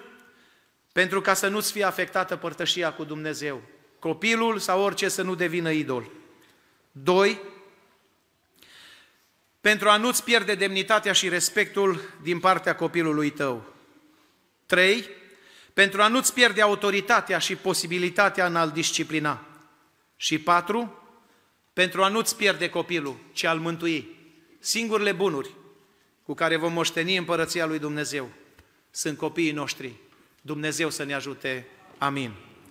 pentru 0.91 1.21
ca 1.21 1.33
să 1.33 1.47
nu-ți 1.47 1.71
fie 1.71 1.83
afectată 1.83 2.35
părtășia 2.35 2.93
cu 2.93 3.03
Dumnezeu. 3.03 3.61
Copilul 3.99 4.59
sau 4.59 4.81
orice 4.81 5.09
să 5.09 5.21
nu 5.21 5.35
devină 5.35 5.71
idol. 5.71 6.11
Doi, 6.91 7.41
pentru 9.61 9.89
a 9.89 9.97
nu-ți 9.97 10.23
pierde 10.23 10.55
demnitatea 10.55 11.13
și 11.13 11.29
respectul 11.29 12.01
din 12.21 12.39
partea 12.39 12.75
copilului 12.75 13.29
tău. 13.29 13.73
Trei, 14.65 15.21
pentru 15.73 16.01
a 16.01 16.07
nu-ți 16.07 16.33
pierde 16.33 16.61
autoritatea 16.61 17.37
și 17.37 17.55
posibilitatea 17.55 18.45
în 18.45 18.55
a-l 18.55 18.71
disciplina. 18.71 19.45
Și 20.15 20.39
patru, 20.39 21.03
pentru 21.73 22.03
a 22.03 22.07
nu-ți 22.07 22.35
pierde 22.35 22.69
copilul, 22.69 23.17
ci 23.31 23.43
al 23.43 23.59
mântui. 23.59 24.15
Singurele 24.59 25.11
bunuri 25.11 25.49
cu 26.23 26.33
care 26.33 26.55
vom 26.55 26.73
moșteni 26.73 27.17
împărăția 27.17 27.65
lui 27.65 27.79
Dumnezeu 27.79 28.29
sunt 28.91 29.17
copiii 29.17 29.51
noștri. 29.51 29.93
Dumnezeu 30.41 30.89
să 30.89 31.03
ne 31.03 31.13
ajute. 31.13 31.67
Amin. 31.97 32.33